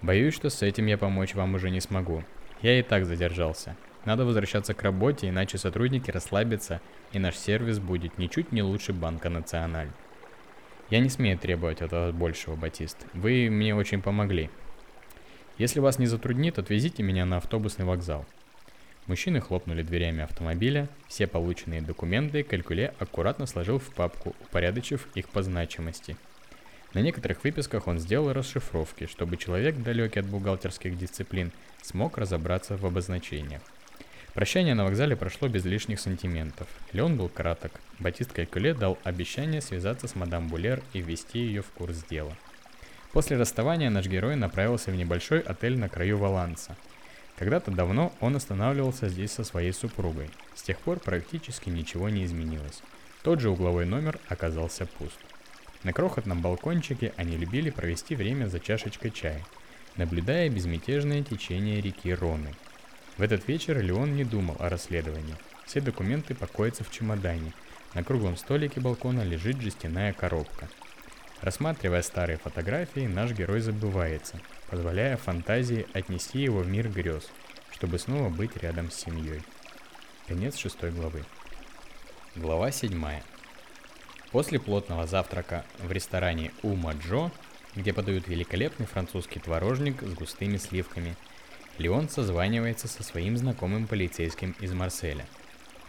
Боюсь, 0.00 0.34
что 0.34 0.50
с 0.50 0.62
этим 0.62 0.86
я 0.86 0.98
помочь 0.98 1.34
вам 1.34 1.54
уже 1.54 1.70
не 1.70 1.80
смогу. 1.80 2.24
Я 2.60 2.78
и 2.78 2.82
так 2.82 3.06
задержался. 3.06 3.76
Надо 4.04 4.24
возвращаться 4.24 4.74
к 4.74 4.82
работе, 4.82 5.28
иначе 5.28 5.58
сотрудники 5.58 6.10
расслабятся, 6.10 6.80
и 7.12 7.20
наш 7.20 7.36
сервис 7.36 7.78
будет 7.78 8.18
ничуть 8.18 8.50
не 8.50 8.62
лучше 8.62 8.92
Банка 8.92 9.28
Националь. 9.28 9.90
Я 10.90 10.98
не 10.98 11.08
смею 11.08 11.38
требовать 11.38 11.82
от 11.82 11.92
вас 11.92 12.12
большего, 12.12 12.56
Батист. 12.56 13.06
Вы 13.14 13.48
мне 13.48 13.76
очень 13.76 14.02
помогли. 14.02 14.50
Если 15.56 15.78
вас 15.78 16.00
не 16.00 16.06
затруднит, 16.06 16.58
отвезите 16.58 17.04
меня 17.04 17.24
на 17.24 17.36
автобусный 17.36 17.84
вокзал. 17.84 18.26
Мужчины 19.06 19.40
хлопнули 19.40 19.82
дверями 19.82 20.22
автомобиля, 20.22 20.88
все 21.08 21.26
полученные 21.26 21.82
документы 21.82 22.44
Калькуле 22.44 22.94
аккуратно 22.98 23.46
сложил 23.46 23.78
в 23.78 23.92
папку, 23.94 24.34
упорядочив 24.40 25.08
их 25.14 25.28
по 25.28 25.42
значимости. 25.42 26.16
На 26.94 27.00
некоторых 27.00 27.42
выписках 27.42 27.88
он 27.88 27.98
сделал 27.98 28.32
расшифровки, 28.32 29.06
чтобы 29.06 29.36
человек, 29.36 29.76
далекий 29.76 30.20
от 30.20 30.26
бухгалтерских 30.26 30.96
дисциплин, 30.96 31.50
смог 31.82 32.16
разобраться 32.18 32.76
в 32.76 32.86
обозначениях. 32.86 33.62
Прощание 34.34 34.74
на 34.74 34.84
вокзале 34.84 35.16
прошло 35.16 35.48
без 35.48 35.64
лишних 35.64 36.00
сантиментов. 36.00 36.68
Леон 36.92 37.16
был 37.16 37.28
краток. 37.28 37.72
Батист 37.98 38.32
Калькуле 38.32 38.72
дал 38.72 38.98
обещание 39.04 39.60
связаться 39.60 40.06
с 40.06 40.14
мадам 40.14 40.48
Булер 40.48 40.82
и 40.92 41.02
ввести 41.02 41.40
ее 41.40 41.62
в 41.62 41.70
курс 41.70 42.04
дела. 42.08 42.34
После 43.12 43.36
расставания 43.36 43.90
наш 43.90 44.06
герой 44.06 44.36
направился 44.36 44.90
в 44.90 44.96
небольшой 44.96 45.40
отель 45.40 45.78
на 45.78 45.90
краю 45.90 46.16
Валанса. 46.16 46.76
Когда-то 47.42 47.72
давно 47.72 48.12
он 48.20 48.36
останавливался 48.36 49.08
здесь 49.08 49.32
со 49.32 49.42
своей 49.42 49.72
супругой. 49.72 50.30
С 50.54 50.62
тех 50.62 50.78
пор 50.78 51.00
практически 51.00 51.70
ничего 51.70 52.08
не 52.08 52.24
изменилось. 52.24 52.84
Тот 53.24 53.40
же 53.40 53.50
угловой 53.50 53.84
номер 53.84 54.20
оказался 54.28 54.86
пуст. 54.86 55.18
На 55.82 55.92
крохотном 55.92 56.40
балкончике 56.40 57.12
они 57.16 57.36
любили 57.36 57.70
провести 57.70 58.14
время 58.14 58.46
за 58.46 58.60
чашечкой 58.60 59.10
чая, 59.10 59.44
наблюдая 59.96 60.48
безмятежное 60.50 61.24
течение 61.24 61.80
реки 61.80 62.14
Роны. 62.14 62.54
В 63.18 63.22
этот 63.22 63.48
вечер 63.48 63.82
Леон 63.82 64.14
не 64.14 64.22
думал 64.22 64.54
о 64.60 64.68
расследовании. 64.68 65.34
Все 65.66 65.80
документы 65.80 66.36
покоятся 66.36 66.84
в 66.84 66.92
чемодане. 66.92 67.52
На 67.94 68.04
круглом 68.04 68.36
столике 68.36 68.78
балкона 68.78 69.22
лежит 69.22 69.60
жестяная 69.60 70.12
коробка. 70.12 70.68
Рассматривая 71.42 72.02
старые 72.02 72.38
фотографии, 72.38 73.08
наш 73.08 73.32
герой 73.32 73.60
забывается, 73.60 74.38
позволяя 74.70 75.16
фантазии 75.16 75.88
отнести 75.92 76.38
его 76.38 76.60
в 76.60 76.68
мир 76.68 76.88
грез, 76.88 77.28
чтобы 77.72 77.98
снова 77.98 78.28
быть 78.28 78.56
рядом 78.58 78.92
с 78.92 78.94
семьей. 78.94 79.42
Конец 80.28 80.56
шестой 80.56 80.92
главы. 80.92 81.24
Глава 82.36 82.70
седьмая. 82.70 83.24
После 84.30 84.60
плотного 84.60 85.08
завтрака 85.08 85.64
в 85.80 85.90
ресторане 85.90 86.52
Ума 86.62 86.92
Джо, 86.92 87.32
где 87.74 87.92
подают 87.92 88.28
великолепный 88.28 88.86
французский 88.86 89.40
творожник 89.40 90.00
с 90.00 90.14
густыми 90.14 90.58
сливками, 90.58 91.16
Леон 91.76 92.08
созванивается 92.08 92.86
со 92.86 93.02
своим 93.02 93.36
знакомым 93.36 93.88
полицейским 93.88 94.54
из 94.60 94.72
Марселя. 94.74 95.26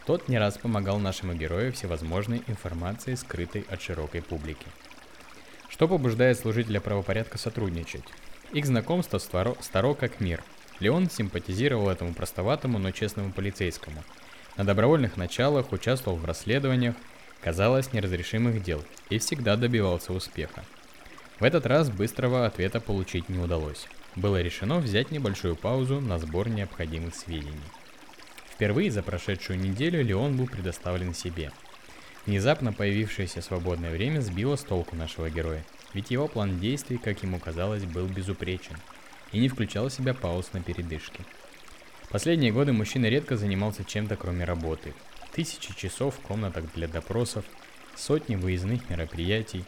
Тот 0.08 0.30
не 0.30 0.39
раз 0.39 0.58
помогал 0.58 0.98
нашему 0.98 1.36
герою 1.36 1.74
всевозможной 1.74 2.42
информации, 2.48 3.13
скрытой 3.13 3.68
от 3.70 3.84
широкой 3.84 4.24
публики. 4.24 4.66
Что 5.74 5.88
побуждает 5.88 6.38
служителя 6.38 6.80
правопорядка 6.80 7.40
сотрудничать? 7.40 8.04
Их 8.52 8.68
знакомство 8.68 9.18
старо, 9.18 9.56
старо 9.60 9.96
как 9.96 10.20
мир. 10.20 10.44
Леон 10.80 11.10
симпатизировал 11.10 11.90
этому 11.90 12.14
простоватому, 12.14 12.78
но 12.78 12.92
честному 12.92 13.32
полицейскому. 13.32 14.04
На 14.56 14.66
добровольных 14.66 15.18
началах 15.18 15.72
участвовал 15.72 16.18
в 16.18 16.26
расследованиях, 16.26 16.94
казалось, 17.42 17.92
неразрешимых 17.92 18.62
дел 18.62 18.84
и 19.10 19.18
всегда 19.18 19.56
добивался 19.56 20.14
успеха. 20.14 20.64
В 21.40 21.44
этот 21.44 21.66
раз 21.66 21.90
быстрого 21.90 22.46
ответа 22.46 22.80
получить 22.80 23.28
не 23.28 23.40
удалось. 23.40 23.88
Было 24.16 24.44
решено 24.44 24.78
взять 24.78 25.10
небольшую 25.10 25.56
паузу 25.56 26.00
на 26.02 26.20
сбор 26.20 26.50
необходимых 26.50 27.16
сведений. 27.16 27.58
Впервые 28.48 28.92
за 28.92 29.02
прошедшую 29.02 29.60
неделю 29.60 30.04
Леон 30.04 30.38
был 30.38 30.46
предоставлен 30.46 31.16
себе. 31.16 31.52
Внезапно 32.26 32.74
появившееся 32.74 33.42
свободное 33.42 33.92
время 33.92 34.22
сбило 34.22 34.56
с 34.56 34.64
толку 34.64 34.96
нашего 34.96 35.30
героя, 35.30 35.64
ведь 35.94 36.12
его 36.12 36.28
план 36.28 36.60
действий, 36.60 36.98
как 36.98 37.22
ему 37.24 37.40
казалось, 37.40 37.84
был 37.84 38.08
безупречен 38.08 38.78
и 39.32 39.40
не 39.40 39.50
включал 39.50 39.90
в 39.90 39.94
себя 39.94 40.14
пауз 40.14 40.54
на 40.54 40.62
передышке. 40.62 41.24
Последние 42.10 42.52
годы 42.52 42.74
мужчина 42.74 43.08
редко 43.08 43.36
занимался 43.36 43.84
чем-то 43.84 44.16
кроме 44.16 44.46
работы, 44.46 44.94
Тысячи 45.34 45.74
часов 45.76 46.16
в 46.16 46.20
комнатах 46.20 46.66
для 46.76 46.88
допросов, 46.88 47.44
сотни 47.96 48.36
выездных 48.36 48.88
мероприятий, 48.88 49.66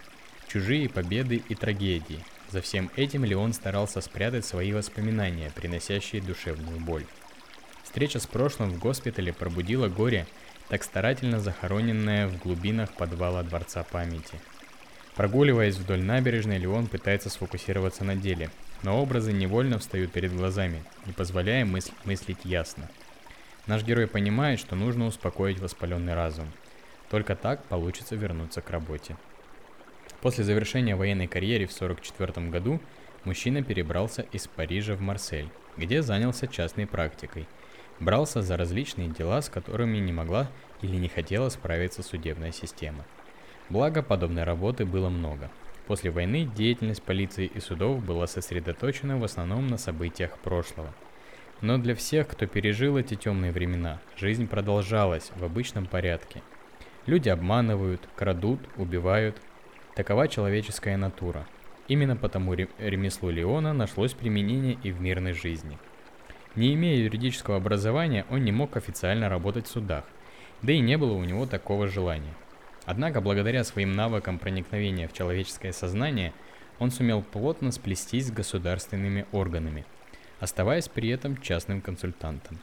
чужие 0.47 0.87
победы 0.87 1.41
и 1.49 1.55
трагедии. 1.55 2.23
За 2.51 2.61
всем 2.61 2.91
этим 2.95 3.25
Леон 3.25 3.51
старался 3.51 3.99
спрятать 4.01 4.45
свои 4.45 4.73
воспоминания, 4.73 5.51
приносящие 5.55 6.21
душевную 6.21 6.79
боль. 6.79 7.07
Встреча 7.83 8.19
с 8.19 8.27
прошлым 8.27 8.69
в 8.69 8.77
госпитале 8.77 9.33
пробудила 9.33 9.87
горе, 9.87 10.27
так 10.69 10.83
старательно 10.83 11.39
захороненное 11.39 12.27
в 12.27 12.37
глубинах 12.37 12.91
подвала 12.93 13.43
Дворца 13.43 13.83
памяти. 13.83 14.39
Прогуливаясь 15.15 15.77
вдоль 15.77 16.01
набережной, 16.01 16.57
Леон 16.57 16.87
пытается 16.87 17.29
сфокусироваться 17.29 18.03
на 18.03 18.15
деле, 18.15 18.49
но 18.83 19.01
образы 19.01 19.31
невольно 19.31 19.79
встают 19.79 20.11
перед 20.11 20.35
глазами, 20.35 20.83
не 21.05 21.13
позволяя 21.13 21.65
мысль, 21.65 21.93
мыслить 22.03 22.43
ясно– 22.43 22.89
Наш 23.67 23.83
герой 23.83 24.05
понимает, 24.05 24.59
что 24.59 24.75
нужно 24.75 25.07
успокоить 25.07 25.57
воспаленный 25.57 26.13
разум. 26.13 26.51
Только 27.09 27.35
так 27.35 27.63
получится 27.63 28.15
вернуться 28.15 28.61
к 28.61 28.69
работе. 28.69 29.17
После 30.21 30.43
завершения 30.43 30.95
военной 30.95 31.25
карьеры 31.25 31.65
в 31.65 31.73
1944 31.73 32.49
году 32.49 32.79
мужчина 33.23 33.63
перебрался 33.63 34.21
из 34.31 34.47
Парижа 34.47 34.93
в 34.93 35.01
Марсель, 35.01 35.49
где 35.77 36.03
занялся 36.03 36.47
частной 36.47 36.85
практикой. 36.85 37.47
Брался 37.99 38.41
за 38.41 38.57
различные 38.57 39.09
дела, 39.09 39.41
с 39.41 39.49
которыми 39.49 39.97
не 39.97 40.11
могла 40.11 40.49
или 40.81 40.95
не 40.95 41.07
хотела 41.07 41.49
справиться 41.49 42.03
судебная 42.03 42.51
система. 42.51 43.05
Благо, 43.69 44.03
подобной 44.03 44.43
работы 44.43 44.85
было 44.85 45.09
много. 45.09 45.49
После 45.87 46.11
войны 46.11 46.49
деятельность 46.55 47.03
полиции 47.03 47.45
и 47.45 47.59
судов 47.59 48.03
была 48.03 48.27
сосредоточена 48.27 49.17
в 49.17 49.23
основном 49.23 49.67
на 49.67 49.77
событиях 49.77 50.37
прошлого– 50.39 50.93
но 51.61 51.77
для 51.77 51.95
всех, 51.95 52.27
кто 52.27 52.47
пережил 52.47 52.97
эти 52.97 53.15
темные 53.15 53.51
времена, 53.51 53.99
жизнь 54.17 54.47
продолжалась 54.47 55.31
в 55.35 55.43
обычном 55.43 55.85
порядке. 55.85 56.41
Люди 57.05 57.29
обманывают, 57.29 58.01
крадут, 58.15 58.59
убивают. 58.77 59.37
Такова 59.95 60.27
человеческая 60.27 60.97
натура. 60.97 61.47
Именно 61.87 62.17
потому 62.17 62.53
ремеслу 62.53 63.29
Леона 63.29 63.73
нашлось 63.73 64.13
применение 64.13 64.77
и 64.83 64.91
в 64.91 64.99
мирной 64.99 65.33
жизни. 65.33 65.77
Не 66.55 66.73
имея 66.73 67.03
юридического 67.03 67.57
образования, 67.57 68.25
он 68.29 68.43
не 68.43 68.51
мог 68.51 68.77
официально 68.77 69.29
работать 69.29 69.67
в 69.67 69.71
судах, 69.71 70.05
да 70.61 70.73
и 70.73 70.79
не 70.79 70.97
было 70.97 71.13
у 71.13 71.23
него 71.23 71.45
такого 71.45 71.87
желания. 71.87 72.33
Однако, 72.85 73.21
благодаря 73.21 73.63
своим 73.63 73.93
навыкам 73.93 74.39
проникновения 74.39 75.07
в 75.07 75.13
человеческое 75.13 75.73
сознание, 75.73 76.33
он 76.79 76.91
сумел 76.91 77.21
плотно 77.23 77.71
сплестись 77.71 78.27
с 78.27 78.31
государственными 78.31 79.25
органами– 79.31 79.85
оставаясь 80.39 80.87
при 80.87 81.09
этом 81.09 81.41
частным 81.41 81.81
консультантом. 81.81 82.59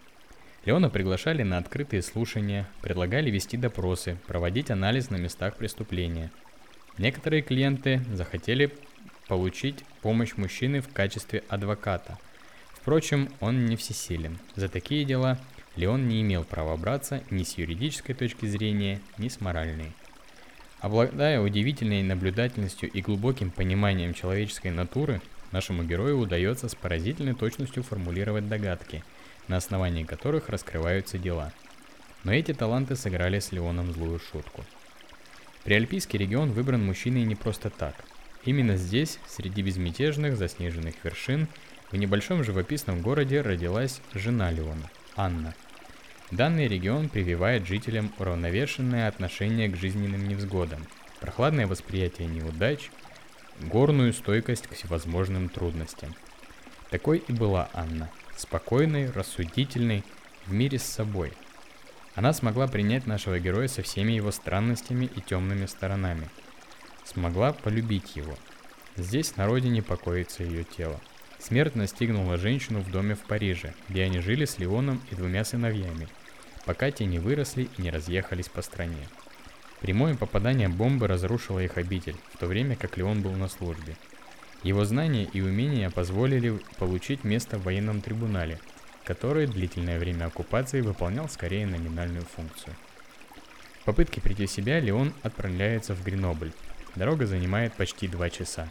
Леона 0.65 0.91
приглашали 0.91 1.43
на 1.43 1.59
открытые 1.59 2.03
слушания, 2.03 2.69
предлагали 2.81 3.31
вести 3.31 3.57
допросы, 3.57 4.17
проводить 4.27 4.71
анализ 4.71 5.11
на 5.11 5.17
местах 5.17 5.57
преступления. 5.57 6.31
Некоторые 6.99 7.43
клиенты 7.43 8.01
захотели 8.13 8.71
получить 9.27 9.83
помощь 10.03 10.37
мужчины 10.37 10.81
в 10.81 10.93
качестве 10.93 11.43
адвоката. 11.49 12.19
Впрочем, 12.83 13.31
он 13.41 13.65
не 13.65 13.77
всесилен. 13.77 14.39
За 14.55 14.69
такие 14.69 15.05
дела 15.05 15.39
Леон 15.75 16.07
не 16.07 16.21
имел 16.21 16.45
права 16.45 16.77
браться 16.77 17.25
ни 17.31 17.43
с 17.43 17.57
юридической 17.57 18.13
точки 18.13 18.45
зрения, 18.45 19.01
ни 19.17 19.29
с 19.29 19.41
моральной. 19.41 19.93
Обладая 20.81 21.41
удивительной 21.41 22.03
наблюдательностью 22.03 22.91
и 22.91 23.01
глубоким 23.01 23.51
пониманием 23.51 24.13
человеческой 24.13 24.73
натуры, 24.73 25.23
Нашему 25.53 25.85
герою 25.85 26.19
удается 26.19 26.67
с 26.67 26.75
поразительной 26.75 27.35
точностью 27.35 27.83
формулировать 27.83 28.49
догадки, 28.49 29.05
на 29.49 29.59
основании 29.59 30.03
которых 30.03 30.49
раскрываются 30.49 31.19
дела. 31.19 31.53
Но 32.25 32.33
эти 32.33 32.55
таланты 32.55 32.97
сыграли 32.97 33.39
с 33.39 33.53
Леоном 33.53 33.93
злую 33.93 34.19
шутку. 34.19 34.65
Приальпийский 35.65 36.19
регион 36.19 36.53
выбран 36.53 36.85
мужчиной 36.85 37.25
не 37.25 37.35
просто 37.35 37.69
так. 37.69 37.95
Именно 38.45 38.77
здесь, 38.77 39.19
среди 39.29 39.63
безмятежных 39.63 40.39
заснеженных 40.39 40.95
вершин, 41.05 41.49
в 41.93 41.97
небольшом 41.97 42.43
живописном 42.43 43.03
городе 43.03 43.43
родилась 43.43 44.01
жена 44.15 44.51
Леона, 44.51 44.91
Анна. 45.15 45.55
Данный 46.31 46.67
регион 46.67 47.11
прививает 47.11 47.67
жителям 47.67 48.13
уравновешенное 48.19 49.07
отношение 49.07 49.69
к 49.69 49.77
жизненным 49.77 50.27
невзгодам, 50.27 50.87
прохладное 51.21 51.67
восприятие 51.67 52.29
неудач, 52.29 52.91
горную 53.61 54.15
стойкость 54.15 54.67
к 54.67 54.73
всевозможным 54.73 55.51
трудностям. 55.51 56.15
Такой 56.89 57.19
и 57.19 57.33
была 57.33 57.69
Анна, 57.75 58.11
спокойной, 58.39 59.11
рассудительной, 59.11 60.03
в 60.47 60.53
мире 60.53 60.79
с 60.79 60.85
собой. 60.85 61.35
Она 62.15 62.33
смогла 62.33 62.67
принять 62.69 63.07
нашего 63.07 63.39
героя 63.39 63.69
со 63.69 63.83
всеми 63.83 64.13
его 64.13 64.31
странностями 64.31 65.11
и 65.15 65.21
темными 65.21 65.67
сторонами. 65.67 66.29
Смогла 67.05 67.53
полюбить 67.53 68.17
его. 68.17 68.35
Здесь 68.97 69.37
на 69.37 69.47
родине 69.47 69.83
покоится 69.83 70.43
ее 70.43 70.65
тело. 70.65 70.99
Смерть 71.43 71.75
настигнула 71.75 72.37
женщину 72.37 72.81
в 72.81 72.91
доме 72.93 73.17
в 73.17 73.21
Париже, 73.23 73.75
где 73.89 74.05
они 74.05 74.21
жили 74.21 74.45
с 74.45 74.61
Леоном 74.61 75.03
и 75.11 75.17
двумя 75.17 75.45
сыновьями, 75.45 76.07
пока 76.65 76.93
те 76.93 77.05
не 77.05 77.19
выросли 77.19 77.69
и 77.77 77.83
не 77.83 77.91
разъехались 77.91 78.49
по 78.49 78.63
стране. 78.63 79.09
Прямое 79.81 80.15
попадание 80.15 80.69
бомбы 80.69 81.09
разрушило 81.09 81.59
их 81.59 81.79
обитель, 81.79 82.15
в 82.33 82.39
то 82.39 82.47
время 82.47 82.77
как 82.77 82.97
Леон 82.97 83.23
был 83.23 83.33
на 83.33 83.49
службе. 83.49 83.97
Его 84.63 84.85
знания 84.85 85.25
и 85.25 85.41
умения 85.41 85.91
позволили 85.91 86.61
получить 86.79 87.25
место 87.25 87.59
в 87.59 87.65
военном 87.65 88.03
трибунале, 88.03 88.61
который 89.05 89.49
длительное 89.49 89.99
время 89.99 90.27
оккупации 90.27 90.81
выполнял 90.81 91.29
скорее 91.29 91.67
номинальную 91.67 92.25
функцию. 92.25 92.77
В 93.81 93.85
попытке 93.87 94.21
прийти 94.21 94.47
в 94.47 94.51
себя 94.51 94.79
Леон 94.79 95.13
отправляется 95.25 95.97
в 95.97 96.05
Гренобль. 96.05 96.53
Дорога 96.95 97.27
занимает 97.27 97.73
почти 97.75 98.07
два 98.07 98.31
часа. 98.31 98.69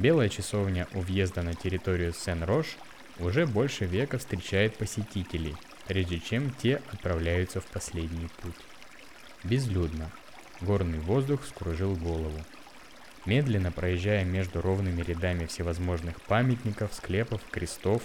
Белая 0.00 0.30
часовня 0.30 0.88
у 0.94 1.00
въезда 1.00 1.42
на 1.42 1.54
территорию 1.54 2.14
Сен-Рош 2.14 2.78
уже 3.18 3.46
больше 3.46 3.84
века 3.84 4.16
встречает 4.16 4.78
посетителей, 4.78 5.54
прежде 5.86 6.18
чем 6.18 6.50
те 6.54 6.80
отправляются 6.90 7.60
в 7.60 7.66
последний 7.66 8.28
путь. 8.40 8.56
Безлюдно, 9.44 10.10
Горный 10.62 11.00
воздух 11.00 11.44
скружил 11.46 11.96
голову. 11.96 12.38
Медленно 13.26 13.72
проезжая 13.72 14.24
между 14.24 14.62
ровными 14.62 15.02
рядами 15.02 15.44
всевозможных 15.44 16.20
памятников, 16.22 16.94
склепов, 16.94 17.42
крестов, 17.50 18.02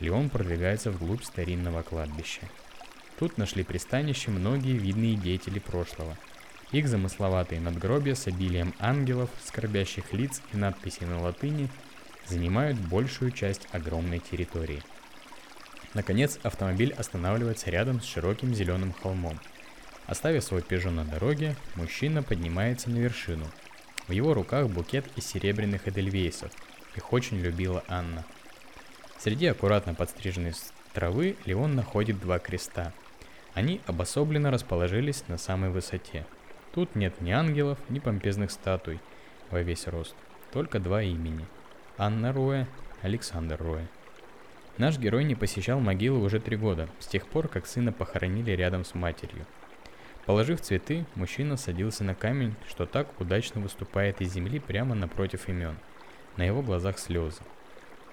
Леон 0.00 0.28
продвигается 0.28 0.90
вглубь 0.90 1.22
старинного 1.22 1.82
кладбища. 1.82 2.42
Тут 3.18 3.38
нашли 3.38 3.64
пристанище 3.64 4.30
многие 4.30 4.76
видные 4.76 5.16
деятели 5.16 5.58
прошлого. 5.58 6.18
Их 6.72 6.88
замысловатые 6.88 7.60
надгробия 7.60 8.14
с 8.14 8.26
обилием 8.26 8.74
ангелов, 8.78 9.28
скорбящих 9.44 10.14
лиц 10.14 10.40
и 10.54 10.56
надписей 10.56 11.06
на 11.06 11.20
латыни 11.20 11.68
занимают 12.26 12.78
большую 12.78 13.30
часть 13.30 13.68
огромной 13.72 14.20
территории. 14.20 14.82
Наконец, 15.92 16.38
автомобиль 16.42 16.94
останавливается 16.94 17.70
рядом 17.70 18.00
с 18.00 18.06
широким 18.06 18.54
зеленым 18.54 18.94
холмом. 18.94 19.38
Оставив 20.06 20.42
свой 20.44 20.62
пежо 20.62 20.90
на 20.90 21.04
дороге, 21.04 21.56
мужчина 21.74 22.22
поднимается 22.22 22.88
на 22.88 22.96
вершину. 22.96 23.44
В 24.08 24.12
его 24.12 24.32
руках 24.32 24.68
букет 24.68 25.04
из 25.14 25.26
серебряных 25.26 25.86
эдельвейсов. 25.86 26.50
Их 26.96 27.12
очень 27.12 27.38
любила 27.38 27.84
Анна. 27.86 28.24
Среди 29.18 29.46
аккуратно 29.46 29.94
подстриженной 29.94 30.54
травы 30.94 31.36
Леон 31.44 31.74
находит 31.74 32.18
два 32.18 32.38
креста. 32.38 32.94
Они 33.52 33.82
обособленно 33.86 34.50
расположились 34.50 35.24
на 35.28 35.36
самой 35.36 35.68
высоте– 35.68 36.24
Тут 36.72 36.94
нет 36.94 37.20
ни 37.20 37.30
ангелов, 37.30 37.78
ни 37.90 37.98
помпезных 37.98 38.50
статуй 38.50 38.98
во 39.50 39.60
весь 39.60 39.86
рост, 39.86 40.14
только 40.52 40.78
два 40.80 41.02
имени. 41.02 41.44
Анна 41.98 42.32
Роя, 42.32 42.66
Александр 43.02 43.62
Роя. 43.62 43.86
Наш 44.78 44.98
герой 44.98 45.24
не 45.24 45.34
посещал 45.34 45.80
могилы 45.80 46.22
уже 46.22 46.40
три 46.40 46.56
года, 46.56 46.88
с 46.98 47.06
тех 47.06 47.26
пор, 47.26 47.48
как 47.48 47.66
сына 47.66 47.92
похоронили 47.92 48.52
рядом 48.52 48.86
с 48.86 48.94
матерью. 48.94 49.44
Положив 50.24 50.62
цветы, 50.62 51.04
мужчина 51.14 51.58
садился 51.58 52.04
на 52.04 52.14
камень, 52.14 52.54
что 52.66 52.86
так 52.86 53.20
удачно 53.20 53.60
выступает 53.60 54.22
из 54.22 54.32
земли 54.32 54.58
прямо 54.58 54.94
напротив 54.94 55.50
имен. 55.50 55.76
На 56.38 56.44
его 56.44 56.62
глазах 56.62 56.98
слезы. 56.98 57.42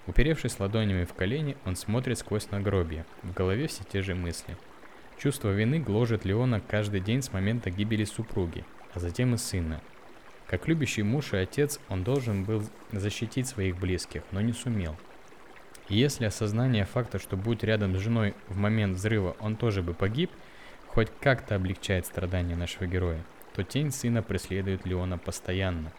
Уперевшись 0.05 0.59
ладонями 0.59 1.05
в 1.05 1.13
колени, 1.13 1.55
он 1.65 1.77
смотрит 1.77 2.17
сквозь 2.17 2.51
нагробье. 2.51 3.05
В 3.23 3.31
голове 3.31 3.67
все 3.67 3.85
те 3.85 4.01
же 4.01 4.15
мысли– 4.15 4.57
Чувство 5.19 5.49
вины 5.49 5.79
гложет 5.79 6.23
Леона 6.23 6.61
каждый 6.61 7.01
день 7.01 7.21
с 7.21 7.33
момента 7.33 7.69
гибели 7.69 8.05
супруги, 8.05 8.63
а 8.93 9.01
затем 9.01 9.33
и 9.35 9.37
сына. 9.37 9.81
Как 10.47 10.65
любящий 10.69 11.03
муж 11.03 11.33
и 11.33 11.37
отец, 11.37 11.77
он 11.89 12.05
должен 12.05 12.45
был 12.45 12.63
защитить 12.93 13.45
своих 13.45 13.77
близких, 13.77 14.23
но 14.31 14.39
не 14.39 14.53
сумел. 14.53 14.95
И 15.89 15.97
если 15.97 16.23
осознание 16.23 16.85
факта, 16.85 17.19
что 17.19 17.35
будь 17.35 17.65
рядом 17.65 17.97
с 17.97 17.99
женой 17.99 18.33
в 18.47 18.55
момент 18.55 18.95
взрыва 18.95 19.35
он 19.41 19.57
тоже 19.57 19.83
бы 19.83 19.93
погиб, 19.93 20.31
хоть 20.87 21.09
как-то 21.19 21.55
облегчает 21.55 22.05
страдания 22.05 22.55
нашего 22.55 22.85
героя, 22.85 23.21
то 23.53 23.63
тень 23.63 23.91
сына 23.91 24.23
преследует 24.23 24.85
Леона 24.85 25.17
постоянно. 25.17 25.91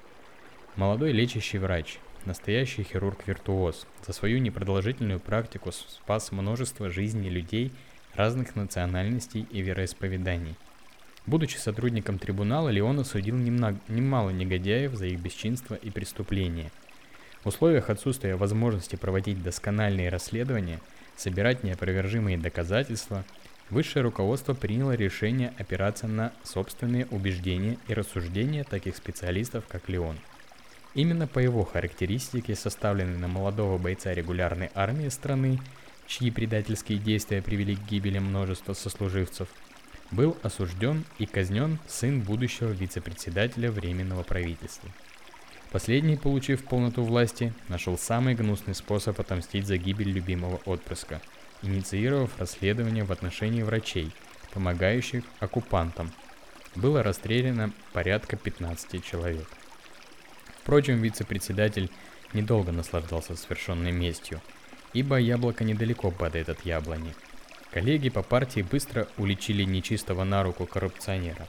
Молодой 0.77 1.13
лечащий 1.13 1.59
врач, 1.59 1.99
настоящий 2.25 2.85
хирург-виртуоз, 2.85 3.87
за 4.07 4.13
свою 4.15 4.39
непродолжительную 4.39 5.21
практику 5.21 5.73
спас 5.73 6.33
множество 6.33 6.89
жизней 6.89 7.29
людей– 7.29 7.71
разных 8.15 8.57
национальностей 8.57 9.47
и 9.51 9.61
вероисповеданий. 9.61 10.57
Будучи 11.27 11.57
сотрудником 11.57 12.19
трибунала, 12.19 12.71
Леон 12.71 13.01
осудил 13.01 13.37
немало 13.37 14.31
негодяев 14.31 14.95
за 14.95 15.07
их 15.07 15.21
бесчинство 15.21 15.75
и 15.75 15.91
преступления. 15.91 16.71
В 17.45 17.49
условиях 17.49 17.89
отсутствия 17.89 18.37
возможности 18.37 18.97
проводить 18.97 19.43
доскональные 19.43 20.09
расследования, 20.09 20.81
собирать 21.17 21.63
неопровержимые 21.63 22.37
доказательства, 22.37 23.25
высшее 23.71 24.03
руководство 24.03 24.55
приняло 24.55 24.93
решение 24.93 25.53
опираться 25.59 26.07
на 26.07 26.33
собственные 26.43 27.07
убеждения 27.11 27.79
и 27.89 27.95
рассуждения 27.95 28.65
таких 28.65 28.97
специалистов, 28.97 29.65
как 29.69 29.89
Леон. 29.89 30.17
Именно 30.95 31.29
по 31.29 31.39
его 31.39 31.65
характеристике, 31.65 32.57
составленной 32.57 33.19
на 33.19 33.29
молодого 33.29 33.79
бойца 33.79 34.13
регулярной 34.13 34.71
армии 34.75 35.09
страны, 35.09 35.61
чьи 36.11 36.33
предательские 36.33 36.99
действия 36.99 37.41
привели 37.41 37.77
к 37.77 37.87
гибели 37.87 38.19
множества 38.19 38.75
сослуживцев, 38.75 39.49
был 40.11 40.37
осужден 40.43 41.05
и 41.19 41.25
казнен 41.25 41.79
сын 41.87 42.21
будущего 42.21 42.71
вице-председателя 42.71 43.71
Временного 43.71 44.25
правительства. 44.25 44.91
Последний, 45.71 46.17
получив 46.17 46.65
полноту 46.65 47.05
власти, 47.05 47.55
нашел 47.69 47.97
самый 47.97 48.35
гнусный 48.35 48.75
способ 48.75 49.21
отомстить 49.21 49.69
за 49.69 49.77
гибель 49.77 50.11
любимого 50.11 50.57
отпрыска, 50.65 51.23
инициировав 51.63 52.37
расследование 52.41 53.05
в 53.05 53.13
отношении 53.13 53.63
врачей, 53.63 54.11
помогающих 54.53 55.23
оккупантам. 55.39 56.11
Было 56.75 57.05
расстреляно 57.05 57.73
порядка 57.93 58.37
15 58.37 59.05
человек. 59.05 59.47
Впрочем, 60.61 61.01
вице-председатель 61.01 61.89
недолго 62.33 62.73
наслаждался 62.73 63.37
совершенной 63.37 63.93
местью– 63.93 64.41
ибо 64.93 65.17
яблоко 65.17 65.65
недалеко 65.65 66.11
падает 66.11 66.49
от 66.49 66.65
яблони. 66.65 67.15
Коллеги 67.71 68.09
по 68.09 68.23
партии 68.23 68.63
быстро 68.63 69.07
уличили 69.17 69.63
нечистого 69.63 70.25
на 70.25 70.43
руку 70.43 70.67
коррупционера. 70.67 71.47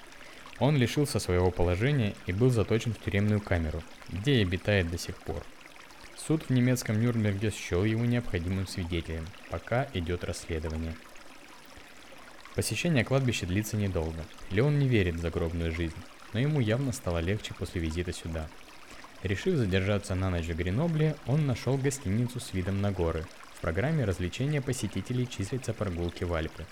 Он 0.60 0.78
лишился 0.78 1.20
своего 1.20 1.50
положения 1.50 2.14
и 2.28 2.32
был 2.32 2.52
заточен 2.52 2.94
в 2.94 3.00
тюремную 3.00 3.42
камеру, 3.42 3.82
где 4.10 4.36
и 4.36 4.44
обитает 4.44 4.92
до 4.92 4.98
сих 5.00 5.16
пор. 5.18 5.44
Суд 6.16 6.44
в 6.44 6.50
немецком 6.52 7.02
Нюрнберге 7.02 7.50
счел 7.50 7.84
его 7.84 8.06
необходимым 8.06 8.68
свидетелем, 8.68 9.26
пока 9.50 9.88
идет 9.96 10.24
расследование. 10.24 10.96
Посещение 12.54 13.04
кладбища 13.04 13.48
длится 13.48 13.76
недолго. 13.76 14.24
Леон 14.52 14.78
не 14.78 14.88
верит 14.88 15.16
в 15.16 15.22
загробную 15.22 15.72
жизнь, 15.72 15.96
но 16.34 16.40
ему 16.40 16.60
явно 16.60 16.92
стало 16.92 17.18
легче 17.18 17.56
после 17.56 17.82
визита 17.82 18.14
сюда– 18.14 18.48
Решив 19.24 19.56
задержаться 19.56 20.16
на 20.16 20.32
ночь 20.32 20.48
в 20.48 20.56
Гренобле, 20.56 21.16
он 21.28 21.46
нашел 21.46 21.78
гостиницу 21.78 22.40
с 22.40 22.54
видом 22.54 22.82
на 22.82 22.92
горы. 22.92 23.26
В 23.54 23.62
программе 23.62 24.04
развлечения 24.04 24.62
посетителей 24.62 25.28
числятся 25.28 25.74
прогулки 25.74 26.24
в 26.24 26.34
Альпы. 26.34 26.66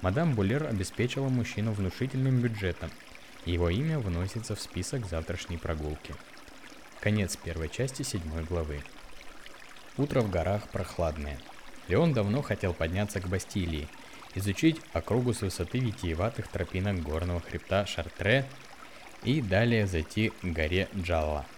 Мадам 0.00 0.34
Булер 0.34 0.66
обеспечила 0.66 1.28
мужчину 1.28 1.72
внушительным 1.72 2.40
бюджетом, 2.40 2.90
его 3.44 3.68
имя 3.70 3.98
вносится 3.98 4.54
в 4.54 4.60
список 4.60 5.06
завтрашней 5.06 5.58
прогулки. 5.58 6.14
Конец 7.00 7.36
первой 7.36 7.68
части 7.68 8.02
седьмой 8.02 8.44
главы. 8.44 8.82
Утро 9.96 10.20
в 10.20 10.30
горах 10.30 10.68
прохладное. 10.68 11.38
Леон 11.88 12.12
давно 12.12 12.40
хотел 12.40 12.72
подняться 12.72 13.20
к 13.20 13.28
Бастилии, 13.28 13.88
изучить 14.36 14.80
округу 14.92 15.34
с 15.34 15.40
высоты 15.40 15.80
витиеватых 15.80 16.46
тропинок 16.46 17.02
горного 17.02 17.40
хребта 17.40 17.84
Шартре 17.84 18.46
и 19.24 19.40
далее 19.40 19.88
зайти 19.88 20.28
к 20.28 20.44
горе 20.44 20.88
Джалла– 20.94 21.44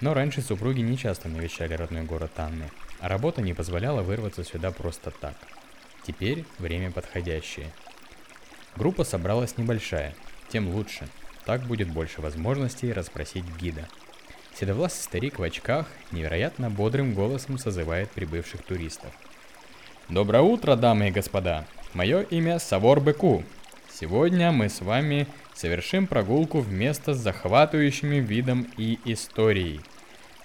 но 0.00 0.14
раньше 0.14 0.40
супруги 0.40 0.80
не 0.80 0.96
часто 0.96 1.28
навещали 1.28 1.74
родной 1.74 2.02
город 2.02 2.32
Анны, 2.36 2.70
а 3.00 3.08
работа 3.08 3.42
не 3.42 3.54
позволяла 3.54 4.02
вырваться 4.02 4.44
сюда 4.44 4.70
просто 4.70 5.10
так. 5.10 5.34
Теперь 6.06 6.44
время 6.58 6.90
подходящее. 6.90 7.72
Группа 8.76 9.04
собралась 9.04 9.58
небольшая, 9.58 10.14
тем 10.48 10.68
лучше. 10.68 11.06
Так 11.44 11.62
будет 11.62 11.90
больше 11.90 12.20
возможностей 12.20 12.92
расспросить 12.92 13.44
гида. 13.60 13.88
Седовласый 14.54 15.02
старик 15.02 15.38
в 15.38 15.42
очках 15.42 15.86
невероятно 16.12 16.70
бодрым 16.70 17.14
голосом 17.14 17.58
созывает 17.58 18.10
прибывших 18.10 18.62
туристов. 18.62 19.10
Доброе 20.08 20.42
утро, 20.42 20.76
дамы 20.76 21.08
и 21.08 21.10
господа! 21.12 21.66
Мое 21.94 22.22
имя 22.22 22.58
Савор 22.58 23.00
Беку. 23.00 23.42
Сегодня 23.92 24.52
мы 24.52 24.68
с 24.68 24.80
вами 24.80 25.26
совершим 25.54 26.06
прогулку 26.06 26.60
в 26.60 26.72
место 26.72 27.14
с 27.14 27.18
захватывающими 27.18 28.16
видом 28.16 28.66
и 28.76 28.98
историей. 29.04 29.80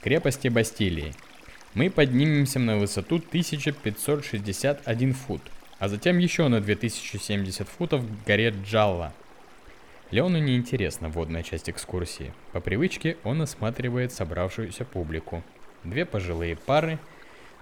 Крепости 0.05 0.49
Бастилии. 0.49 1.15
Мы 1.73 1.89
поднимемся 1.89 2.59
на 2.59 2.77
высоту 2.77 3.15
1561 3.15 5.13
фут, 5.15 5.41
а 5.79 5.87
затем 5.87 6.19
еще 6.19 6.47
на 6.47 6.61
2070 6.61 7.67
футов 7.67 8.03
к 8.05 8.27
горе 8.27 8.51
Джалла. 8.51 9.13
Леону 10.11 10.37
неинтересна 10.37 11.09
водная 11.09 11.41
часть 11.41 11.71
экскурсии. 11.71 12.35
По 12.51 12.59
привычке 12.59 13.17
он 13.23 13.41
осматривает 13.41 14.13
собравшуюся 14.13 14.85
публику. 14.85 15.43
Две 15.83 16.05
пожилые 16.05 16.55
пары, 16.55 16.99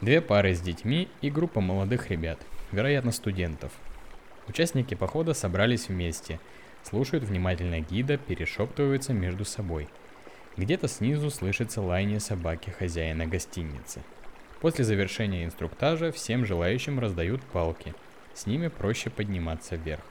две 0.02 0.20
пары 0.20 0.54
с 0.54 0.60
детьми 0.60 1.08
и 1.22 1.30
группа 1.30 1.62
молодых 1.62 2.12
ребят, 2.12 2.40
вероятно 2.74 3.14
студентов. 3.14 3.72
Участники 4.50 4.96
похода 4.96 5.34
собрались 5.34 5.88
вместе– 5.88 6.42
слушают 6.84 7.24
внимательно 7.24 7.80
гида, 7.80 8.18
перешептываются 8.18 9.14
между 9.14 9.46
собой. 9.46 9.88
Где-то 10.56 10.88
снизу 10.88 11.32
слышится 11.32 11.82
лаяние 11.82 12.20
собаки 12.20 12.70
хозяина 12.70 13.26
гостиницы. 13.26 14.02
После 14.62 14.86
завершения 14.86 15.46
инструктажа 15.46 16.12
всем 16.12 16.46
желающим 16.46 17.00
раздают 17.00 17.42
палки. 17.42 17.96
С 18.36 18.46
ними 18.46 18.68
проще 18.68 19.10
подниматься 19.10 19.76
вверх. 19.76 20.04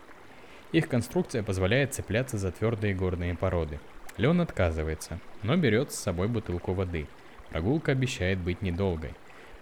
Их 0.73 0.89
конструкция 0.89 1.43
позволяет 1.43 1.95
цепляться 1.95 2.39
за 2.39 2.51
твердые 2.51 2.95
горные 2.95 3.37
породы. 3.37 3.79
Лен 4.17 4.41
отказывается, 4.41 5.21
но 5.43 5.57
берет 5.57 5.93
с 5.93 6.01
собой 6.01 6.29
бутылку 6.29 6.73
воды. 6.73 7.07
Прогулка 7.51 7.93
обещает 7.93 8.39
быть 8.39 8.63
недолгой. 8.63 9.15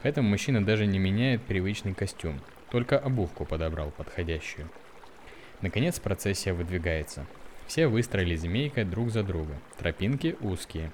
Поэтому 0.02 0.30
мужчина 0.30 0.64
даже 0.64 0.86
не 0.86 0.98
меняет 0.98 1.42
привычный 1.42 1.92
костюм, 1.92 2.40
только 2.70 2.98
обувку 2.98 3.44
подобрал 3.44 3.90
подходящую. 3.90 4.68
Наконец 5.60 6.00
процессия 6.00 6.54
выдвигается. 6.54 7.26
Все 7.70 7.86
выстроились 7.86 8.40
змейкой 8.40 8.84
друг 8.84 9.12
за 9.12 9.22
друга. 9.22 9.54
Тропинки 9.78 10.36
узкие. 10.40 10.90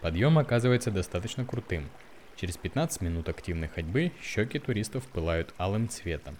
Подъем 0.00 0.38
оказывается 0.38 0.90
достаточно 0.90 1.44
крутым. 1.44 1.90
Через 2.36 2.56
15 2.56 3.02
минут 3.02 3.28
активной 3.28 3.68
ходьбы 3.68 4.12
щеки 4.22 4.60
туристов 4.60 5.04
пылают 5.08 5.52
алым 5.58 5.90
цветом. 5.90 6.38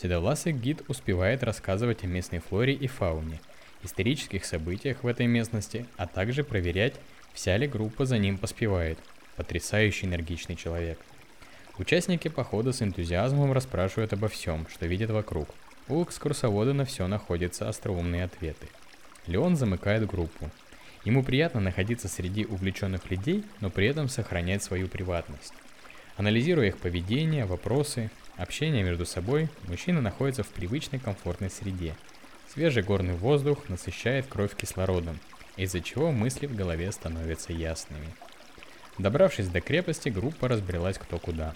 Седовласый 0.00 0.52
гид 0.52 0.84
успевает 0.86 1.42
рассказывать 1.42 2.04
о 2.04 2.06
местной 2.06 2.38
флоре 2.38 2.72
и 2.72 2.86
фауне. 2.86 3.40
исторических 3.82 4.44
событиях 4.44 5.02
в 5.02 5.08
этой 5.08 5.26
местности, 5.26 5.84
а 5.96 6.06
также 6.06 6.44
проверять, 6.44 6.94
вся 7.32 7.56
ли 7.56 7.66
группа 7.66 8.06
за 8.06 8.18
ним 8.18 8.38
поспевает. 8.38 9.00
Потрясающий 9.34 10.06
энергичный 10.06 10.54
человек. 10.54 11.00
Участники 11.78 12.28
похода 12.28 12.70
с 12.70 12.80
энтузиазмом 12.80 13.52
расспрашивают 13.52 14.12
обо 14.12 14.28
всем, 14.28 14.68
что 14.68 14.86
видят 14.86 15.10
вокруг. 15.10 15.48
У 15.88 16.02
экскурсовода 16.04 16.72
на 16.72 16.84
все 16.84 17.06
находятся 17.08 17.68
остроумные 17.68 18.24
ответы. 18.24 18.68
Леон 19.26 19.56
замыкает 19.56 20.06
группу. 20.06 20.50
Ему 21.04 21.24
приятно 21.24 21.60
находиться 21.60 22.08
среди 22.08 22.44
увлеченных 22.44 23.10
людей, 23.10 23.44
но 23.60 23.70
при 23.70 23.88
этом 23.88 24.08
сохранять 24.08 24.62
свою 24.62 24.86
приватность. 24.86 25.52
Анализируя 26.16 26.68
их 26.68 26.78
поведение, 26.78 27.46
вопросы, 27.46 28.10
общение 28.36 28.84
между 28.84 29.04
собой, 29.06 29.48
мужчина 29.66 30.00
находится 30.00 30.44
в 30.44 30.48
привычной 30.48 31.00
комфортной 31.00 31.50
среде. 31.50 31.96
Свежий 32.52 32.82
горный 32.82 33.14
воздух 33.14 33.68
насыщает 33.68 34.26
кровь 34.26 34.54
кислородом, 34.54 35.18
из-за 35.56 35.80
чего 35.80 36.12
мысли 36.12 36.46
в 36.46 36.54
голове 36.54 36.92
становятся 36.92 37.52
ясными. 37.52 38.06
Добравшись 38.98 39.48
до 39.48 39.60
крепости, 39.60 40.10
группа 40.10 40.48
разбрелась 40.48 40.98
кто 40.98 41.18
куда. 41.18 41.54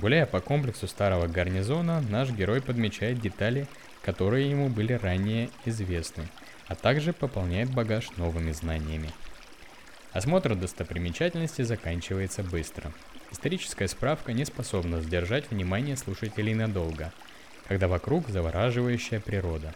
Гуляя 0.00 0.26
по 0.26 0.40
комплексу 0.40 0.86
старого 0.86 1.26
гарнизона, 1.26 2.00
наш 2.08 2.30
герой 2.30 2.62
подмечает 2.62 3.20
детали, 3.20 3.66
которые 4.02 4.48
ему 4.48 4.68
были 4.68 4.92
ранее 4.92 5.50
известны, 5.64 6.28
а 6.68 6.76
также 6.76 7.12
пополняет 7.12 7.74
багаж 7.74 8.16
новыми 8.16 8.52
знаниями. 8.52 9.10
Осмотр 10.12 10.54
достопримечательности 10.54 11.62
заканчивается 11.62 12.44
быстро. 12.44 12.92
Историческая 13.32 13.88
справка 13.88 14.32
не 14.32 14.44
способна 14.44 15.00
сдержать 15.00 15.50
внимание 15.50 15.96
слушателей 15.96 16.54
надолго, 16.54 17.12
когда 17.66 17.88
вокруг 17.88 18.28
завораживающая 18.28 19.18
природа. 19.18 19.74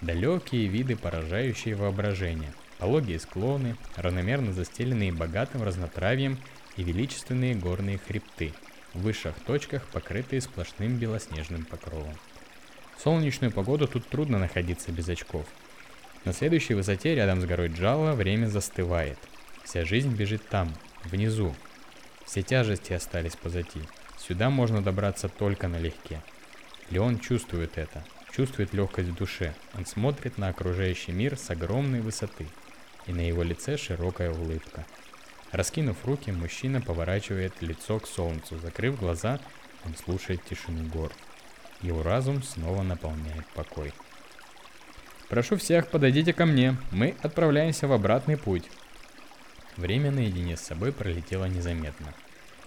Далекие 0.00 0.68
виды, 0.68 0.94
поражающие 0.94 1.74
воображение, 1.74 2.52
пологие 2.78 3.18
склоны, 3.18 3.74
равномерно 3.96 4.52
застеленные 4.52 5.10
богатым 5.12 5.64
разнотравьем 5.64 6.38
и 6.76 6.84
величественные 6.84 7.56
горные 7.56 7.98
хребты, 7.98 8.52
в 8.94 9.00
высших 9.00 9.34
точках 9.46 9.86
покрытые 9.88 10.40
сплошным 10.40 10.96
белоснежным 10.96 11.64
покровом. 11.64 12.14
В 12.96 13.02
солнечную 13.02 13.52
погоду 13.52 13.86
тут 13.86 14.08
трудно 14.08 14.38
находиться 14.38 14.92
без 14.92 15.08
очков. 15.08 15.46
На 16.24 16.32
следующей 16.32 16.74
высоте 16.74 17.14
рядом 17.14 17.40
с 17.40 17.44
горой 17.44 17.68
Джалла 17.68 18.12
время 18.12 18.46
застывает. 18.46 19.18
Вся 19.64 19.84
жизнь 19.84 20.14
бежит 20.14 20.48
там, 20.48 20.72
внизу, 21.04 21.54
все 22.24 22.42
тяжести 22.42 22.92
остались 22.92 23.36
позади. 23.36 23.80
Сюда 24.18 24.50
можно 24.50 24.82
добраться 24.82 25.28
только 25.28 25.68
налегке. 25.68 26.22
Леон 26.90 27.18
чувствует 27.18 27.76
это, 27.76 28.02
чувствует 28.34 28.72
легкость 28.72 29.10
в 29.10 29.14
душе. 29.14 29.54
Он 29.74 29.84
смотрит 29.84 30.38
на 30.38 30.48
окружающий 30.48 31.12
мир 31.12 31.36
с 31.36 31.50
огромной 31.50 32.00
высоты. 32.00 32.46
И 33.06 33.12
на 33.12 33.20
его 33.20 33.42
лице 33.42 33.76
широкая 33.76 34.30
улыбка. 34.30 34.86
Раскинув 35.54 36.04
руки, 36.04 36.32
мужчина 36.32 36.80
поворачивает 36.80 37.52
лицо 37.62 38.00
к 38.00 38.08
солнцу. 38.08 38.58
Закрыв 38.58 38.98
глаза, 38.98 39.38
он 39.86 39.94
слушает 39.94 40.42
тишину 40.42 40.82
гор. 40.88 41.12
Его 41.80 42.02
разум 42.02 42.42
снова 42.42 42.82
наполняет 42.82 43.46
покой. 43.54 43.92
Прошу 45.28 45.56
всех, 45.56 45.90
подойдите 45.90 46.32
ко 46.32 46.44
мне. 46.44 46.76
Мы 46.90 47.14
отправляемся 47.22 47.86
в 47.86 47.92
обратный 47.92 48.36
путь. 48.36 48.68
Время 49.76 50.10
наедине 50.10 50.56
с 50.56 50.60
собой 50.60 50.90
пролетело 50.90 51.44
незаметно. 51.44 52.12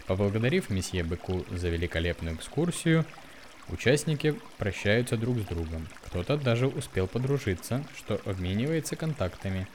Поблагодарив 0.06 0.70
месье 0.70 1.04
Быку 1.04 1.44
за 1.50 1.68
великолепную 1.68 2.36
экскурсию, 2.36 3.04
участники 3.68 4.34
прощаются 4.56 5.18
друг 5.18 5.36
с 5.40 5.44
другом. 5.44 5.86
Кто-то 6.06 6.38
даже 6.38 6.66
успел 6.66 7.06
подружиться, 7.06 7.84
что 7.98 8.18
обменивается 8.24 8.96
контактами. 8.96 9.68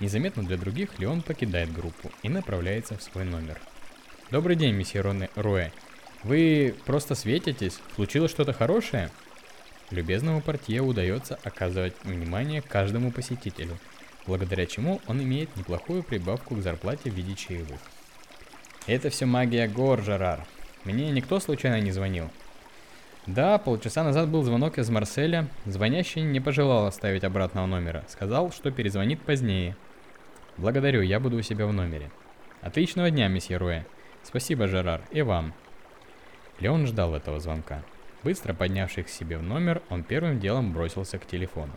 Незаметно 0.00 0.42
для 0.42 0.56
других 0.56 0.98
Леон 0.98 1.22
покидает 1.22 1.72
группу 1.72 2.10
и 2.22 2.28
направляется 2.28 2.96
в 2.96 3.02
свой 3.02 3.24
номер. 3.24 3.60
Добрый 4.30 4.56
день, 4.56 4.74
месье 4.74 5.00
Роне 5.00 5.30
Руэ. 5.36 5.70
Вы 6.22 6.74
просто 6.86 7.14
светитесь? 7.14 7.80
Случилось 7.94 8.30
что-то 8.30 8.52
хорошее? 8.52 9.10
Любезному 9.90 10.40
портье 10.40 10.80
удается 10.80 11.38
оказывать 11.44 11.94
внимание 12.04 12.62
каждому 12.62 13.12
посетителю– 13.12 13.78
благодаря 14.26 14.66
чему 14.66 15.00
он 15.06 15.22
имеет 15.22 15.54
неплохую 15.56 16.02
прибавку 16.02 16.54
к 16.54 16.62
зарплате 16.62 17.10
в 17.10 17.14
виде 17.14 17.34
чаевых. 17.34 17.80
Это 18.86 19.10
все 19.10 19.26
магия 19.26 19.68
гор, 19.68 20.02
Жерар. 20.02 20.44
Мне 20.84 21.10
никто 21.10 21.40
случайно 21.40 21.80
не 21.80 21.92
звонил. 21.92 22.30
Да, 23.26 23.56
полчаса 23.56 24.04
назад 24.04 24.28
был 24.28 24.42
звонок 24.42 24.78
из 24.78 24.90
Марселя. 24.90 25.48
Звонящий 25.64 26.20
не 26.20 26.40
пожелал 26.40 26.86
оставить 26.86 27.24
обратного 27.24 27.64
номера. 27.64 28.04
Сказал, 28.08 28.52
что 28.52 28.70
перезвонит 28.70 29.20
позднее. 29.22 29.76
Благодарю, 30.56 31.02
я 31.02 31.18
буду 31.18 31.36
у 31.36 31.42
себя 31.42 31.66
в 31.66 31.72
номере. 31.72 32.10
Отличного 32.60 33.10
дня, 33.10 33.28
месье 33.28 33.56
Руэ. 33.56 33.84
Спасибо, 34.22 34.68
Жерар, 34.68 35.02
и 35.10 35.22
вам. 35.22 35.52
Леон 36.60 36.86
ждал 36.86 37.14
этого 37.14 37.40
звонка. 37.40 37.82
Быстро 38.22 38.54
поднявшись 38.54 39.06
к 39.06 39.08
себе 39.08 39.36
в 39.36 39.42
номер, 39.42 39.82
он 39.90 40.04
первым 40.04 40.38
делом 40.38 40.72
бросился 40.72 41.18
к 41.18 41.26
телефону. 41.26 41.72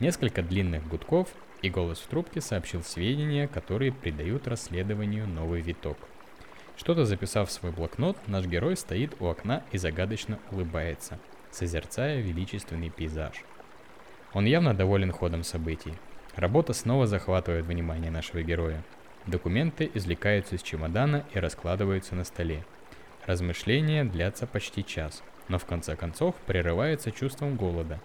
Несколько 0.00 0.42
длинных 0.42 0.86
гудков, 0.88 1.28
и 1.62 1.70
голос 1.70 1.98
в 1.98 2.06
трубке 2.06 2.40
сообщил 2.40 2.82
сведения, 2.82 3.48
которые 3.48 3.92
придают 3.92 4.46
расследованию 4.46 5.26
новый 5.26 5.60
виток. 5.60 5.96
Что-то 6.76 7.04
записав 7.04 7.48
в 7.48 7.52
свой 7.52 7.72
блокнот, 7.72 8.16
наш 8.26 8.46
герой 8.46 8.76
стоит 8.76 9.14
у 9.20 9.26
окна 9.26 9.62
и 9.72 9.78
загадочно 9.78 10.38
улыбается, 10.52 11.18
созерцая 11.50 12.20
величественный 12.20 12.90
пейзаж. 12.90 13.42
Он 14.32 14.44
явно 14.44 14.74
доволен 14.74 15.10
ходом 15.10 15.42
событий. 15.42 15.94
Работа 16.38 16.72
снова 16.72 17.08
захватывает 17.08 17.66
внимание 17.66 18.12
нашего 18.12 18.42
героя. 18.42 18.84
Документы 19.26 19.90
извлекаются 19.92 20.54
из 20.54 20.62
чемодана 20.62 21.24
и 21.34 21.40
раскладываются 21.40 22.14
на 22.14 22.22
столе. 22.22 22.64
Размышления 23.26 24.04
длятся 24.04 24.46
почти 24.46 24.84
час, 24.84 25.24
но 25.48 25.58
в 25.58 25.64
конце 25.64 25.96
концов 25.96 26.36
прерываются 26.46 27.10
чувством 27.10 27.56
голода, 27.56 28.00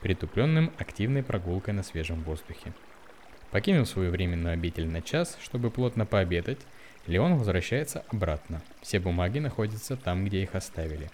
притупленным 0.00 0.72
активной 0.76 1.22
прогулкой 1.22 1.72
на 1.72 1.84
свежем 1.84 2.24
воздухе. 2.24 2.72
Покинув 3.52 3.88
свою 3.88 4.10
временную 4.10 4.54
обитель 4.54 4.88
на 4.88 5.00
час, 5.00 5.38
чтобы 5.40 5.70
плотно 5.70 6.04
пообедать, 6.04 6.58
Леон 7.06 7.36
возвращается 7.36 8.04
обратно. 8.08 8.60
Все 8.82 8.98
бумаги 8.98 9.38
находятся 9.38 9.96
там, 9.96 10.24
где 10.24 10.42
их 10.42 10.56
оставили. 10.56 11.10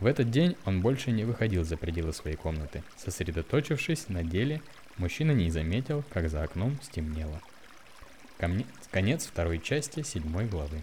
В 0.00 0.06
этот 0.06 0.30
день 0.30 0.56
он 0.64 0.80
больше 0.80 1.10
не 1.10 1.24
выходил 1.24 1.62
за 1.62 1.76
пределы 1.76 2.14
своей 2.14 2.36
комнаты. 2.36 2.82
Сосредоточившись 2.96 4.08
на 4.08 4.24
деле, 4.24 4.62
мужчина 5.00 5.32
не 5.32 5.50
заметил, 5.50 6.04
как 6.10 6.28
за 6.28 6.42
окном 6.44 6.78
стемнело. 6.82 7.40
Конец 8.90 9.26
второй 9.26 9.58
части 9.58 10.02
седьмой 10.02 10.46
главы. 10.46 10.82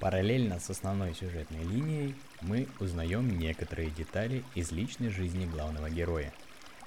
Параллельно 0.00 0.58
с 0.58 0.70
основной 0.70 1.14
сюжетной 1.14 1.62
линией 1.62 2.14
мы 2.40 2.68
узнаем 2.80 3.38
некоторые 3.38 3.90
детали 3.90 4.42
из 4.54 4.72
личной 4.72 5.10
жизни 5.10 5.46
главного 5.46 5.90
героя, 5.90 6.32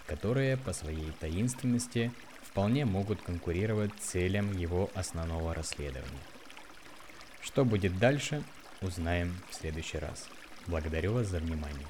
которые 0.07 0.57
по 0.57 0.73
своей 0.73 1.11
таинственности 1.19 2.11
вполне 2.43 2.85
могут 2.85 3.21
конкурировать 3.21 3.93
целям 3.99 4.57
его 4.57 4.89
основного 4.95 5.53
расследования. 5.53 6.25
Что 7.41 7.65
будет 7.65 7.97
дальше, 7.99 8.43
узнаем 8.81 9.35
в 9.49 9.55
следующий 9.55 9.99
раз. 9.99 10.27
Благодарю 10.67 11.13
вас 11.13 11.27
за 11.27 11.39
внимание. 11.39 11.87